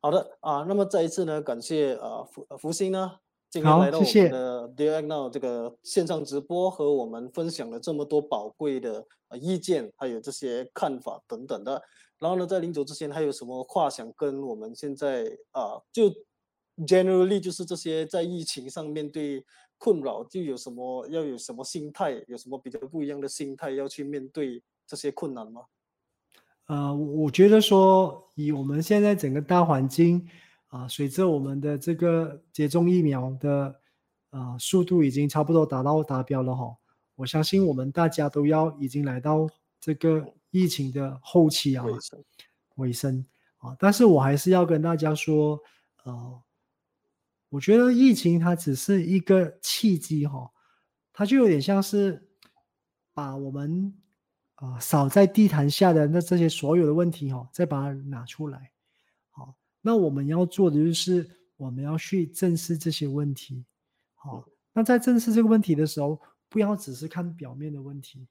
[0.00, 3.18] 好的啊，那么再一次呢，感谢啊福福星呢，
[3.50, 9.04] 今天来到我们的 Dear Now 这个线上直播，和我们分享了这么多宝贵的
[9.40, 11.82] 意见，还有这些看法等等的。
[12.20, 16.04] 然后呢，在临走之前，还有什么话想跟我们现在啊，就
[16.86, 19.44] generally 就是这些在疫情上面对
[19.78, 25.62] 困扰，就有什么要有什么心态，有什么比较不一样的心态要去面对这些困难吗？
[26.66, 30.28] 呃，我觉得说，以我们现在整个大环境
[30.66, 33.80] 啊，随着我们的这个接种疫苗的
[34.30, 36.76] 啊速度已经差不多达到达标了哈，
[37.14, 39.48] 我相信我们大家都要已经来到
[39.80, 41.86] 这个疫情的后期啊，
[42.76, 43.24] 尾声
[43.58, 45.58] 啊，但是我还是要跟大家说，
[46.04, 46.42] 呃，
[47.48, 50.50] 我觉得疫情它只是一个契机哈，
[51.12, 52.28] 它就有点像是
[53.14, 53.94] 把我们。
[54.60, 58.72] 啊，扫在地毯下的那这些所有的问题哈，再把它拿出来。
[59.30, 63.64] 好，那我们要做的就是我们要去正视这些问题。
[64.16, 68.26] 好，那在正视这个问题的时候，不要只是看表面的问题，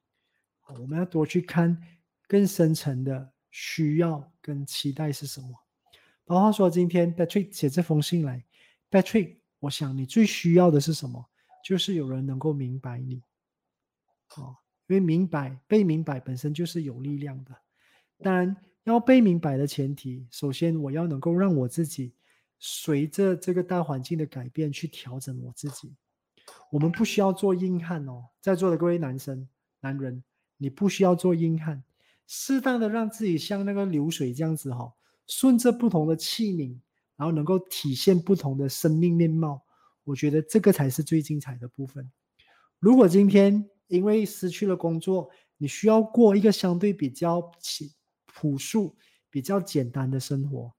[0.77, 1.81] 我们要多去看
[2.27, 5.47] 更深层的需要跟期待是什么。
[6.25, 8.43] 包括说今天 Patrick 写这封信来
[8.91, 11.25] ，Patrick，我想你最需要的是什么？
[11.63, 13.21] 就是有人能够明白你。
[14.27, 14.63] 好。
[14.89, 17.53] 因为明白被明白本身就是有力量的，
[18.19, 22.13] 当然要被明白的前提，首先我要能够让我自己
[22.57, 25.93] 随着这个大环境的改变去调整我自己。
[26.71, 29.45] 我们不需要做硬汉哦，在座的各位男生、
[29.81, 30.23] 男人，
[30.55, 31.83] 你不需要做硬汉，
[32.25, 34.93] 适当的让自己像那个流水这样子哈，
[35.27, 36.79] 顺着不同的器皿，
[37.17, 39.61] 然后能够体现不同的生命面貌。
[40.05, 42.09] 我觉得这个才是最精彩的部分。
[42.79, 47.91] 如果今天，因为失去了工作，你需要过一个相对比较朴
[48.25, 48.95] 朴素、
[49.29, 50.71] 比较简单的生活，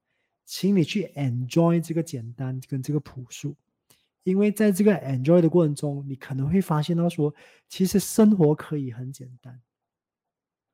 [0.45, 3.55] 请你去 enjoy 这个简单跟这个朴素，
[4.23, 7.31] 因为在这个 enjoy 的过程中，你可能会发现到说，
[7.67, 9.61] 其实生活可以很简单。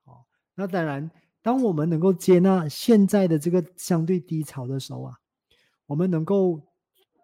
[0.03, 1.11] 哦，那当然，
[1.41, 5.20] 当我们能够接纳现在的这个相对低潮的时候啊，
[5.86, 6.62] 我们能够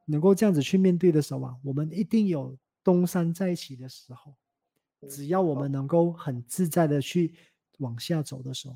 [0.05, 4.35] 能够这样子去面对的时候啊，我们一定有东山再起的时候。
[5.09, 7.33] 只要我们能够很自在的去
[7.79, 8.75] 往下走的时候，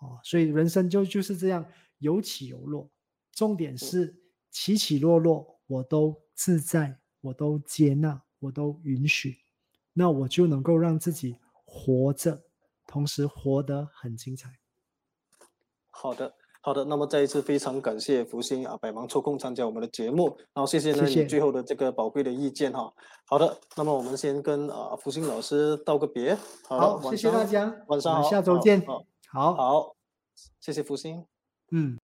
[0.00, 1.66] 哦，所以人生就就是这样
[1.98, 2.90] 有起有落，
[3.32, 4.16] 重点是
[4.50, 9.40] 起起落落我都自在，我都接纳，我都允许，
[9.92, 11.36] 那我就能够让自己
[11.66, 12.42] 活着，
[12.86, 14.58] 同时活得很精彩。
[15.90, 16.34] 好的。
[16.64, 22.92] 好的，那么再一次非常感谢福星啊，百忙抽空参加我们的节目，然后谢谢呢你最后的这个宝贵的意见哈。
[23.26, 26.38] 好的，那么我们先跟啊福星老师道个别。
[26.68, 28.80] 好，谢谢大家，晚上好，下周见。
[29.26, 29.96] 好，好，
[30.60, 31.26] 谢谢福星。
[31.72, 31.98] 嗯。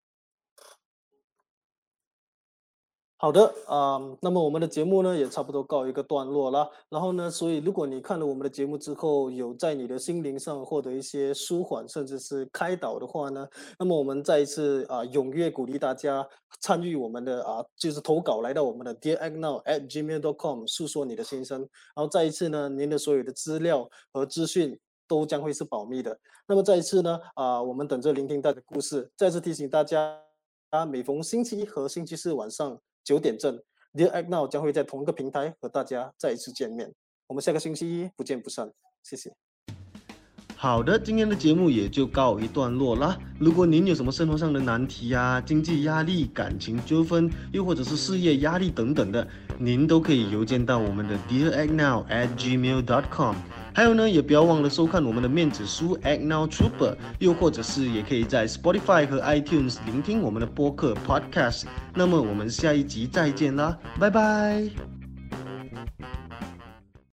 [3.19, 6.69] 好的啊，那么我们的节目呢也差不多告一个段落了。
[6.87, 13.47] 然后呢，所以如果你看了我们的节目之后，有在你的心灵上获得一些舒缓，甚至是开导的话呢，
[13.79, 16.27] 那么我们再一次啊踊跃鼓励大家
[16.61, 21.61] 参与我们的啊，就是投稿来到我们的 Dear Act Now at Gmail.com 诉说你的心声。
[21.95, 26.15] 然后再一次呢，您的所有的资料和资讯都将会是保密的。
[26.47, 29.11] 那么再一次呢啊，我们等着聆听大家的故事。
[29.17, 30.21] 再次提醒大家
[30.69, 32.79] 啊，每逢星期一和星期四晚上。
[33.07, 33.57] 九点正
[33.93, 36.91] ，Dear Act Now 将会在同一个平台和大家再一次见面。
[37.27, 38.69] 我们下个星期一不见不散，
[39.01, 39.31] 谢谢。
[40.57, 43.17] 好的，今天的节目也就告一段落啦。
[43.39, 49.25] 如果您有什么生活上的难题啊、经济压力、感情纠纷，又或者是事业压力等等的，
[49.57, 53.35] 您都可以邮件到我们的 Dear Act Now at gmail.com。
[53.77, 61.65] 还有呢，也不要忘了收看我们的面子书 Act Now Trooper，又或者是也可以在 Spotify 和 iTunes 聆听我们的播客 Podcast。
[61.93, 64.96] 那么我们下一集再见啦，拜拜。